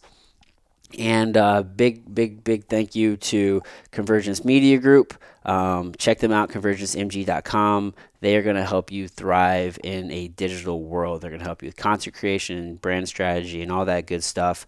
And 0.98 1.36
uh, 1.36 1.62
big, 1.62 2.14
big, 2.14 2.42
big 2.42 2.66
thank 2.66 2.94
you 2.94 3.16
to 3.16 3.62
Convergence 3.90 4.44
Media 4.44 4.78
Group. 4.78 5.14
Um, 5.44 5.94
check 5.96 6.18
them 6.18 6.32
out, 6.32 6.50
convergencemg.com. 6.50 7.94
They 8.20 8.36
are 8.36 8.42
going 8.42 8.56
to 8.56 8.64
help 8.64 8.92
you 8.92 9.08
thrive 9.08 9.78
in 9.82 10.10
a 10.10 10.28
digital 10.28 10.82
world. 10.82 11.22
They're 11.22 11.30
going 11.30 11.40
to 11.40 11.46
help 11.46 11.62
you 11.62 11.68
with 11.68 11.76
content 11.76 12.14
creation, 12.14 12.76
brand 12.76 13.08
strategy, 13.08 13.62
and 13.62 13.72
all 13.72 13.86
that 13.86 14.06
good 14.06 14.22
stuff. 14.22 14.66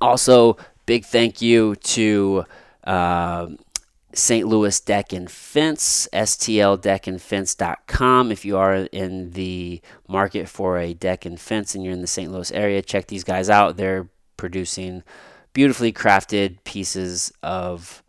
Also, 0.00 0.58
big 0.84 1.04
thank 1.04 1.40
you 1.40 1.76
to 1.76 2.44
uh, 2.84 3.48
St. 4.14 4.46
Louis 4.46 4.78
Deck 4.80 5.12
and 5.12 5.30
Fence, 5.30 6.08
stldeckandfence.com. 6.12 8.32
If 8.32 8.44
you 8.44 8.58
are 8.58 8.74
in 8.74 9.30
the 9.30 9.80
market 10.08 10.48
for 10.48 10.78
a 10.78 10.92
deck 10.92 11.24
and 11.24 11.40
fence 11.40 11.74
and 11.74 11.82
you're 11.82 11.94
in 11.94 12.02
the 12.02 12.06
St. 12.06 12.30
Louis 12.30 12.52
area, 12.52 12.82
check 12.82 13.06
these 13.06 13.24
guys 13.24 13.48
out. 13.48 13.78
They're 13.78 14.10
producing 14.36 15.02
beautifully 15.54 15.92
crafted 15.92 16.62
pieces 16.64 17.32
of 17.42 18.01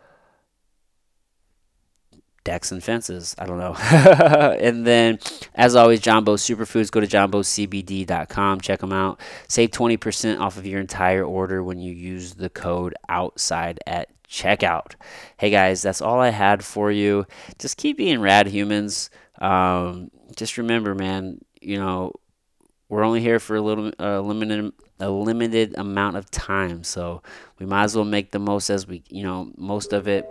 decks 2.43 2.71
and 2.71 2.83
fences. 2.83 3.35
I 3.37 3.45
don't 3.45 3.57
know. 3.57 3.73
and 4.59 4.85
then, 4.85 5.19
as 5.55 5.75
always, 5.75 5.99
Jumbo 5.99 6.35
Superfoods. 6.35 6.91
Go 6.91 6.99
to 6.99 7.07
jumbocbd.com. 7.07 8.61
Check 8.61 8.79
them 8.79 8.93
out. 8.93 9.19
Save 9.47 9.71
20% 9.71 10.39
off 10.39 10.57
of 10.57 10.65
your 10.65 10.79
entire 10.79 11.23
order 11.23 11.63
when 11.63 11.79
you 11.79 11.93
use 11.93 12.35
the 12.35 12.49
code 12.49 12.95
outside 13.09 13.79
at 13.87 14.09
checkout. 14.27 14.95
Hey 15.37 15.51
guys, 15.51 15.81
that's 15.81 16.01
all 16.01 16.19
I 16.19 16.29
had 16.29 16.65
for 16.65 16.91
you. 16.91 17.25
Just 17.59 17.77
keep 17.77 17.97
being 17.97 18.19
rad 18.19 18.47
humans. 18.47 19.09
Um, 19.39 20.09
just 20.35 20.57
remember, 20.57 20.95
man, 20.95 21.39
you 21.61 21.77
know, 21.77 22.13
we're 22.89 23.03
only 23.03 23.21
here 23.21 23.39
for 23.39 23.55
a 23.55 23.61
little 23.61 23.91
uh, 23.99 24.19
limited 24.21 24.73
a 24.99 25.09
limited 25.09 25.75
amount 25.77 26.15
of 26.15 26.31
time, 26.31 26.83
so 26.83 27.21
we 27.59 27.65
might 27.65 27.83
as 27.83 27.95
well 27.95 28.05
make 28.05 28.31
the 28.31 28.39
most 28.39 28.69
as 28.69 28.87
we, 28.87 29.03
you 29.09 29.23
know, 29.23 29.51
most 29.57 29.93
of 29.93 30.07
it 30.07 30.25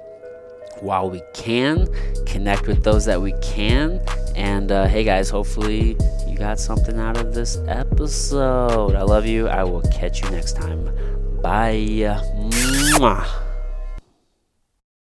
while 0.80 1.10
we 1.10 1.22
can. 1.34 1.88
Connect 2.26 2.66
with 2.66 2.82
those 2.82 3.04
that 3.04 3.20
we 3.20 3.32
can, 3.42 4.00
and 4.36 4.72
uh, 4.72 4.86
hey 4.86 5.04
guys, 5.04 5.28
hopefully 5.28 5.96
you 6.26 6.36
got 6.36 6.58
something 6.58 6.98
out 6.98 7.18
of 7.18 7.34
this 7.34 7.58
episode. 7.68 8.94
I 8.94 9.02
love 9.02 9.26
you. 9.26 9.48
I 9.48 9.64
will 9.64 9.82
catch 9.82 10.22
you 10.22 10.30
next 10.30 10.56
time. 10.56 10.84
Bye. 11.42 11.86
Mwah. 12.96 13.51